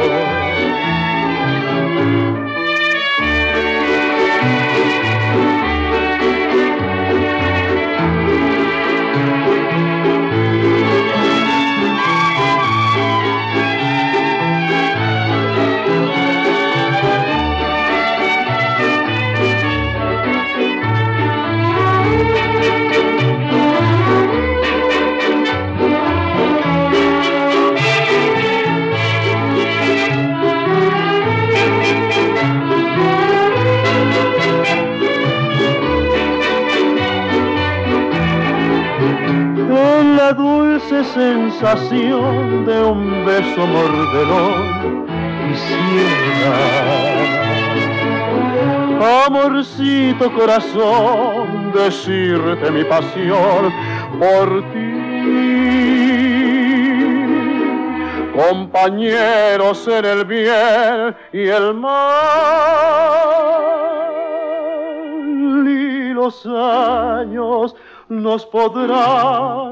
De 41.89 42.83
un 42.83 43.25
beso 43.25 43.65
mordelón 43.65 45.05
quisiera. 45.47 46.57
Amorcito 49.25 50.31
corazón, 50.33 51.71
decirte 51.73 52.71
mi 52.71 52.83
pasión 52.83 53.73
por 54.19 54.61
ti. 54.71 54.91
Compañeros 58.35 59.87
en 59.87 60.05
el 60.05 60.25
bien 60.25 61.15
y 61.33 61.47
el 61.47 61.73
mal 61.73 62.01
y 65.67 66.13
los 66.13 66.45
años 66.45 67.75
nos 68.07 68.45
podrán 68.45 69.70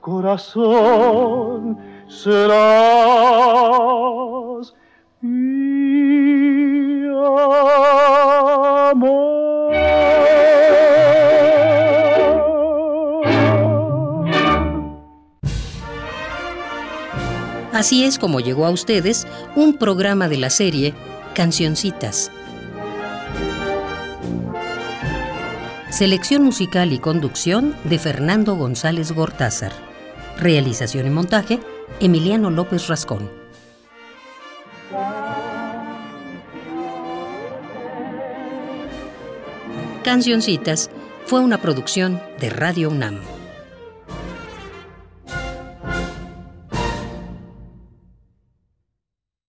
corazón. 0.00 1.78
Así 17.72 18.04
es 18.04 18.18
como 18.18 18.38
llegó 18.38 18.64
a 18.66 18.70
ustedes 18.70 19.26
un 19.56 19.74
programa 19.74 20.28
de 20.28 20.36
la 20.36 20.50
serie 20.50 20.94
Cancioncitas. 21.34 22.30
Selección 25.88 26.42
musical 26.42 26.92
y 26.92 26.98
conducción 26.98 27.74
de 27.84 27.98
Fernando 27.98 28.54
González 28.54 29.12
Gortázar. 29.12 29.72
Realización 30.36 31.06
y 31.06 31.10
montaje, 31.10 31.58
Emiliano 32.00 32.50
López 32.50 32.86
Rascón. 32.88 33.30
Cancioncitas 40.04 40.90
fue 41.24 41.40
una 41.40 41.62
producción 41.62 42.20
de 42.40 42.50
Radio 42.50 42.90
UNAM. 42.90 43.20